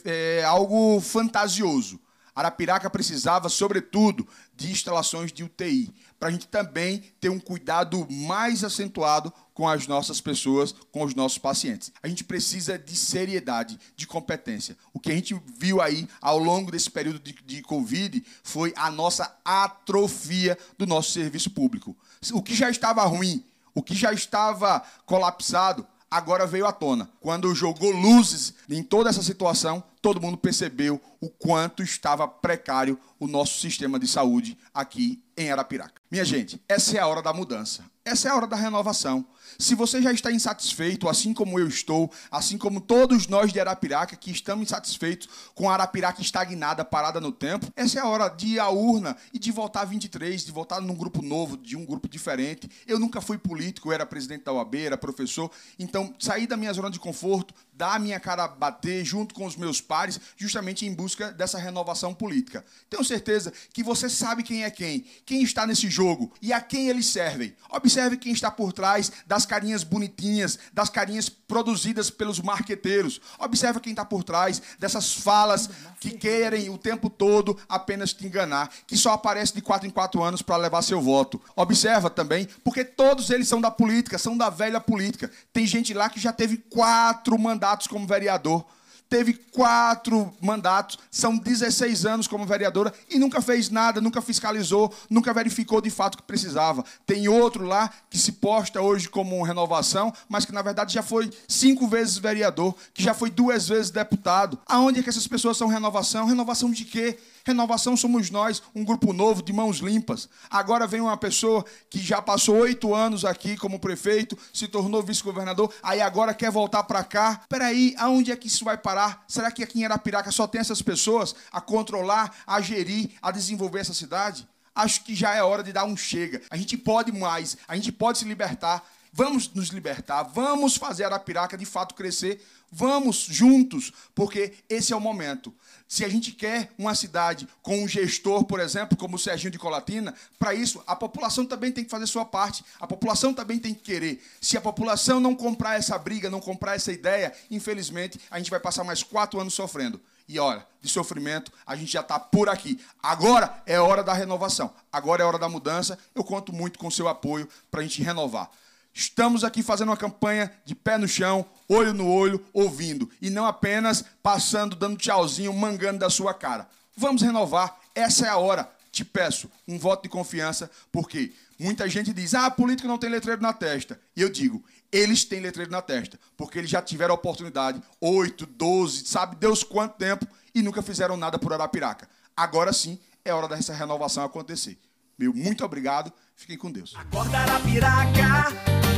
é, 0.05 0.39
é, 0.39 0.43
algo 0.43 0.99
fantasioso. 1.01 1.99
Arapiraca 2.35 2.89
precisava, 2.89 3.47
sobretudo, 3.47 4.27
de 4.55 4.71
instalações 4.71 5.31
de 5.31 5.43
UTI, 5.43 5.93
para 6.23 6.29
a 6.29 6.31
gente 6.31 6.47
também 6.47 7.03
ter 7.19 7.27
um 7.27 7.37
cuidado 7.37 8.07
mais 8.09 8.63
acentuado 8.63 9.33
com 9.53 9.67
as 9.67 9.87
nossas 9.87 10.21
pessoas, 10.21 10.73
com 10.89 11.03
os 11.03 11.13
nossos 11.13 11.37
pacientes. 11.37 11.91
A 12.01 12.07
gente 12.07 12.23
precisa 12.23 12.79
de 12.79 12.95
seriedade, 12.95 13.77
de 13.93 14.07
competência. 14.07 14.77
O 14.93 15.01
que 15.01 15.11
a 15.11 15.15
gente 15.15 15.35
viu 15.57 15.81
aí 15.81 16.07
ao 16.21 16.37
longo 16.37 16.71
desse 16.71 16.89
período 16.89 17.19
de, 17.19 17.33
de 17.45 17.61
Covid 17.61 18.23
foi 18.41 18.71
a 18.77 18.89
nossa 18.89 19.35
atrofia 19.43 20.57
do 20.77 20.87
nosso 20.87 21.11
serviço 21.11 21.49
público. 21.49 21.93
O 22.31 22.41
que 22.41 22.55
já 22.55 22.69
estava 22.69 23.03
ruim, 23.03 23.43
o 23.75 23.83
que 23.83 23.93
já 23.93 24.13
estava 24.13 24.81
colapsado, 25.05 25.85
agora 26.09 26.47
veio 26.47 26.65
à 26.65 26.71
tona. 26.71 27.09
Quando 27.19 27.53
jogou 27.53 27.91
luzes 27.91 28.53
em 28.69 28.81
toda 28.81 29.09
essa 29.09 29.21
situação, 29.21 29.83
todo 30.03 30.19
mundo 30.19 30.37
percebeu 30.37 31.01
o 31.21 31.29
quanto 31.29 31.81
estava 31.81 32.27
precário 32.27 32.99
o 33.17 33.25
nosso 33.25 33.57
sistema 33.61 33.97
de 33.97 34.05
saúde 34.05 34.57
aqui 34.73 35.23
em 35.37 35.49
Arapiraca. 35.49 36.01
Minha 36.11 36.25
gente, 36.25 36.61
essa 36.67 36.97
é 36.97 36.99
a 36.99 37.07
hora 37.07 37.21
da 37.21 37.33
mudança. 37.33 37.85
Essa 38.05 38.27
é 38.27 38.31
a 38.31 38.35
hora 38.35 38.45
da 38.45 38.57
renovação. 38.57 39.25
Se 39.57 39.75
você 39.75 40.01
já 40.01 40.11
está 40.11 40.29
insatisfeito, 40.29 41.07
assim 41.07 41.33
como 41.33 41.57
eu 41.57 41.67
estou, 41.67 42.11
assim 42.29 42.57
como 42.57 42.81
todos 42.81 43.27
nós 43.27 43.53
de 43.53 43.61
Arapiraca 43.61 44.17
que 44.17 44.29
estamos 44.29 44.63
insatisfeitos 44.63 45.29
com 45.55 45.69
a 45.69 45.73
Arapiraca 45.73 46.21
estagnada, 46.21 46.83
parada 46.83 47.21
no 47.21 47.31
tempo, 47.31 47.67
essa 47.75 47.99
é 47.99 48.01
a 48.01 48.07
hora 48.07 48.27
de 48.27 48.47
ir 48.47 48.59
à 48.59 48.69
urna 48.69 49.15
e 49.31 49.39
de 49.39 49.51
voltar 49.51 49.81
a 49.81 49.85
23, 49.85 50.43
de 50.43 50.51
voltar 50.51 50.81
num 50.81 50.95
grupo 50.95 51.21
novo, 51.21 51.55
de 51.55 51.77
um 51.77 51.85
grupo 51.85 52.09
diferente. 52.09 52.69
Eu 52.85 52.99
nunca 52.99 53.21
fui 53.21 53.37
político, 53.37 53.87
eu 53.87 53.93
era 53.93 54.05
presidente 54.05 54.43
da 54.43 54.51
UAB, 54.51 54.75
era 54.75 54.97
professor, 54.97 55.49
então 55.79 56.13
sair 56.19 56.45
da 56.45 56.57
minha 56.57 56.73
zona 56.73 56.89
de 56.89 56.99
conforto, 56.99 57.53
dar 57.73 57.95
a 57.95 57.99
minha 57.99 58.19
cara 58.19 58.43
a 58.43 58.47
bater 58.49 59.05
junto 59.05 59.33
com 59.33 59.45
os 59.45 59.55
meus 59.55 59.79
pais 59.79 59.92
pares, 59.93 60.19
justamente 60.35 60.87
em 60.87 60.91
busca 60.91 61.31
dessa 61.31 61.59
renovação 61.59 62.15
política. 62.15 62.65
Tenho 62.89 63.03
certeza 63.03 63.53
que 63.71 63.83
você 63.83 64.09
sabe 64.09 64.41
quem 64.41 64.63
é 64.63 64.71
quem, 64.71 65.05
quem 65.23 65.43
está 65.43 65.67
nesse 65.67 65.87
jogo 65.87 66.33
e 66.41 66.51
a 66.51 66.59
quem 66.59 66.89
eles 66.89 67.05
servem. 67.05 67.55
Observe 67.69 68.17
quem 68.17 68.33
está 68.33 68.49
por 68.49 68.73
trás 68.73 69.11
das 69.27 69.45
carinhas 69.45 69.83
bonitinhas, 69.83 70.57
das 70.73 70.89
carinhas 70.89 71.29
produzidas 71.29 72.09
pelos 72.09 72.39
marqueteiros. 72.39 73.21
Observe 73.37 73.79
quem 73.79 73.91
está 73.91 74.03
por 74.03 74.23
trás 74.23 74.63
dessas 74.79 75.13
falas 75.13 75.69
que 75.99 76.09
querem 76.09 76.71
o 76.71 76.77
tempo 76.79 77.07
todo 77.07 77.55
apenas 77.69 78.13
te 78.13 78.25
enganar, 78.25 78.71
que 78.87 78.97
só 78.97 79.11
aparece 79.11 79.53
de 79.53 79.61
quatro 79.61 79.87
em 79.87 79.91
quatro 79.91 80.23
anos 80.23 80.41
para 80.41 80.57
levar 80.57 80.81
seu 80.81 80.99
voto. 80.99 81.39
Observa 81.55 82.09
também, 82.09 82.47
porque 82.63 82.83
todos 82.83 83.29
eles 83.29 83.47
são 83.47 83.61
da 83.61 83.69
política, 83.69 84.17
são 84.17 84.35
da 84.35 84.49
velha 84.49 84.81
política. 84.81 85.29
Tem 85.53 85.67
gente 85.67 85.93
lá 85.93 86.09
que 86.09 86.19
já 86.19 86.33
teve 86.33 86.57
quatro 86.57 87.37
mandatos 87.37 87.85
como 87.85 88.07
vereador 88.07 88.65
teve 89.13 89.33
quatro 89.33 90.33
mandatos, 90.41 90.97
são 91.11 91.37
16 91.37 92.03
anos 92.03 92.27
como 92.27 92.47
vereadora 92.47 92.91
e 93.07 93.19
nunca 93.19 93.43
fez 93.43 93.69
nada, 93.69 94.01
nunca 94.01 94.23
fiscalizou, 94.23 94.91
nunca 95.07 95.31
verificou 95.31 95.79
de 95.79 95.91
fato 95.91 96.15
o 96.15 96.17
que 96.17 96.23
precisava. 96.23 96.83
Tem 97.05 97.27
outro 97.27 97.63
lá 97.63 97.91
que 98.09 98.17
se 98.17 98.31
posta 98.31 98.81
hoje 98.81 99.07
como 99.07 99.43
renovação, 99.43 100.11
mas 100.27 100.45
que 100.45 100.51
na 100.51 100.63
verdade 100.63 100.95
já 100.95 101.03
foi 101.03 101.29
cinco 101.47 101.87
vezes 101.87 102.17
vereador, 102.17 102.73
que 102.91 103.03
já 103.03 103.13
foi 103.13 103.29
duas 103.29 103.67
vezes 103.67 103.91
deputado. 103.91 104.57
Aonde 104.65 105.01
é 105.01 105.03
que 105.03 105.09
essas 105.09 105.27
pessoas 105.27 105.57
são 105.57 105.67
renovação? 105.67 106.25
Renovação 106.25 106.71
de 106.71 106.83
quê? 106.83 107.19
Renovação 107.45 107.97
somos 107.97 108.29
nós, 108.29 108.63
um 108.73 108.85
grupo 108.85 109.11
novo 109.11 109.43
de 109.43 109.51
mãos 109.51 109.77
limpas. 109.77 110.29
Agora 110.49 110.87
vem 110.87 111.01
uma 111.01 111.17
pessoa 111.17 111.65
que 111.89 111.99
já 111.99 112.21
passou 112.21 112.55
oito 112.55 112.95
anos 112.95 113.25
aqui 113.25 113.57
como 113.57 113.79
prefeito, 113.79 114.37
se 114.53 114.67
tornou 114.67 115.03
vice-governador, 115.03 115.73
aí 115.83 115.99
agora 115.99 116.33
quer 116.33 116.49
voltar 116.49 116.83
para 116.83 117.03
cá. 117.03 117.41
Peraí, 117.49 117.93
aonde 117.97 118.31
é 118.31 118.35
que 118.35 118.47
isso 118.47 118.63
vai 118.63 118.77
parar? 118.77 119.25
Será 119.27 119.51
que 119.51 119.61
aqui 119.61 119.81
em 119.81 119.85
Arapiraca 119.85 120.31
só 120.31 120.47
tem 120.47 120.61
essas 120.61 120.81
pessoas 120.81 121.35
a 121.51 121.59
controlar, 121.59 122.33
a 122.47 122.61
gerir, 122.61 123.09
a 123.21 123.29
desenvolver 123.29 123.79
essa 123.79 123.93
cidade? 123.93 124.47
Acho 124.73 125.03
que 125.03 125.13
já 125.13 125.35
é 125.35 125.43
hora 125.43 125.63
de 125.63 125.73
dar 125.73 125.83
um 125.85 125.97
chega. 125.97 126.41
A 126.49 126.55
gente 126.55 126.77
pode 126.77 127.11
mais, 127.11 127.57
a 127.67 127.75
gente 127.75 127.91
pode 127.91 128.19
se 128.19 128.25
libertar. 128.25 128.83
Vamos 129.15 129.53
nos 129.53 129.67
libertar, 129.67 130.23
vamos 130.23 130.75
fazer 130.75 131.03
Arapiraca 131.03 131.55
de 131.55 131.65
fato 131.65 131.93
crescer, 131.93 132.43
vamos 132.71 133.27
juntos, 133.29 133.93
porque 134.15 134.53
esse 134.67 134.91
é 134.91 134.95
o 134.95 134.99
momento. 134.99 135.53
Se 135.87 136.03
a 136.03 136.09
gente 136.09 136.31
quer 136.31 136.71
uma 136.79 136.95
cidade 136.95 137.47
com 137.61 137.83
um 137.83 137.87
gestor, 137.87 138.43
por 138.45 138.59
exemplo, 138.59 138.97
como 138.97 139.15
o 139.15 139.19
Serginho 139.19 139.51
de 139.51 139.59
Colatina, 139.59 140.15
para 140.39 140.55
isso 140.55 140.81
a 140.87 140.95
população 140.95 141.45
também 141.45 141.71
tem 141.71 141.83
que 141.83 141.91
fazer 141.91 142.07
sua 142.07 142.25
parte. 142.25 142.65
A 142.79 142.87
população 142.87 143.35
também 143.35 143.59
tem 143.59 143.71
que 143.71 143.83
querer. 143.83 144.19
Se 144.41 144.57
a 144.57 144.61
população 144.61 145.19
não 145.19 145.35
comprar 145.35 145.77
essa 145.77 145.95
briga, 145.95 146.27
não 146.27 146.39
comprar 146.39 146.75
essa 146.75 146.91
ideia, 146.91 147.31
infelizmente 147.51 148.19
a 148.31 148.39
gente 148.39 148.49
vai 148.49 148.59
passar 148.59 148.83
mais 148.83 149.03
quatro 149.03 149.39
anos 149.39 149.53
sofrendo. 149.53 150.01
E 150.27 150.39
olha, 150.39 150.65
de 150.81 150.89
sofrimento, 150.89 151.51
a 151.67 151.75
gente 151.75 151.91
já 151.91 152.01
está 152.01 152.19
por 152.19 152.49
aqui. 152.49 152.79
Agora 153.03 153.61
é 153.67 153.79
hora 153.79 154.03
da 154.03 154.13
renovação. 154.13 154.73
Agora 154.91 155.21
é 155.21 155.25
hora 155.25 155.37
da 155.37 155.47
mudança. 155.47 155.99
Eu 156.15 156.23
conto 156.23 156.51
muito 156.51 156.79
com 156.79 156.89
seu 156.89 157.07
apoio 157.07 157.47
para 157.69 157.81
a 157.81 157.83
gente 157.83 158.01
renovar. 158.01 158.49
Estamos 158.93 159.43
aqui 159.43 159.63
fazendo 159.63 159.89
uma 159.89 159.97
campanha 159.97 160.51
de 160.63 160.75
pé 160.75 160.97
no 160.97 161.07
chão, 161.07 161.45
olho 161.67 161.93
no 161.93 162.07
olho, 162.07 162.45
ouvindo. 162.53 163.09
E 163.19 163.29
não 163.29 163.45
apenas 163.45 164.05
passando, 164.21 164.75
dando 164.75 164.97
tchauzinho, 164.97 165.51
mangando 165.51 165.99
da 165.99 166.09
sua 166.09 166.33
cara. 166.33 166.67
Vamos 166.95 167.23
renovar. 167.23 167.75
Essa 167.95 168.27
é 168.27 168.29
a 168.29 168.37
hora. 168.37 168.69
Te 168.91 169.03
peço 169.03 169.49
um 169.67 169.79
voto 169.79 170.03
de 170.03 170.09
confiança, 170.09 170.69
porque 170.91 171.33
muita 171.57 171.89
gente 171.89 172.13
diz: 172.13 172.35
ah, 172.35 172.51
político 172.51 172.87
não 172.87 172.99
tem 172.99 173.09
letreiro 173.09 173.41
na 173.41 173.51
testa. 173.51 173.99
E 174.15 174.21
eu 174.21 174.29
digo: 174.29 174.63
eles 174.91 175.25
têm 175.25 175.39
letreiro 175.39 175.71
na 175.71 175.81
testa, 175.81 176.19
porque 176.37 176.59
eles 176.59 176.69
já 176.69 176.79
tiveram 176.79 177.13
a 177.13 177.15
oportunidade 177.15 177.81
8, 177.99 178.45
12, 178.45 179.07
sabe 179.07 179.35
Deus 179.37 179.63
quanto 179.63 179.97
tempo, 179.97 180.27
e 180.53 180.61
nunca 180.61 180.83
fizeram 180.83 181.17
nada 181.17 181.39
por 181.39 181.51
Arapiraca. 181.51 182.07
Agora 182.37 182.71
sim 182.71 182.99
é 183.25 183.33
hora 183.33 183.47
dessa 183.47 183.73
renovação 183.73 184.23
acontecer. 184.23 184.77
Meu 185.17 185.33
muito 185.33 185.65
obrigado. 185.65 186.13
Fiquem 186.35 186.57
com 186.57 186.71
Deus. 186.71 186.93
Acorda 186.95 187.37
Arapiraca, 187.37 188.47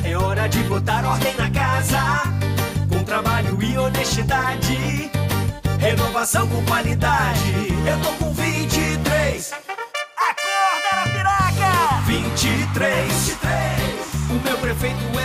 é 0.03 0.17
hora 0.17 0.47
de 0.47 0.59
botar 0.63 1.05
ordem 1.05 1.35
na 1.35 1.49
casa. 1.51 1.99
Com 2.89 3.03
trabalho 3.03 3.61
e 3.61 3.77
honestidade, 3.77 5.11
renovação 5.79 6.47
com 6.47 6.63
qualidade. 6.65 7.67
Eu 7.85 8.01
tô 8.01 8.25
com 8.25 8.33
23. 8.33 9.53
Acorda 10.17 10.87
Arapiraca! 10.91 12.01
23. 12.07 13.27
23. 13.27 13.85
O 14.29 14.43
meu 14.43 14.57
prefeito 14.57 15.19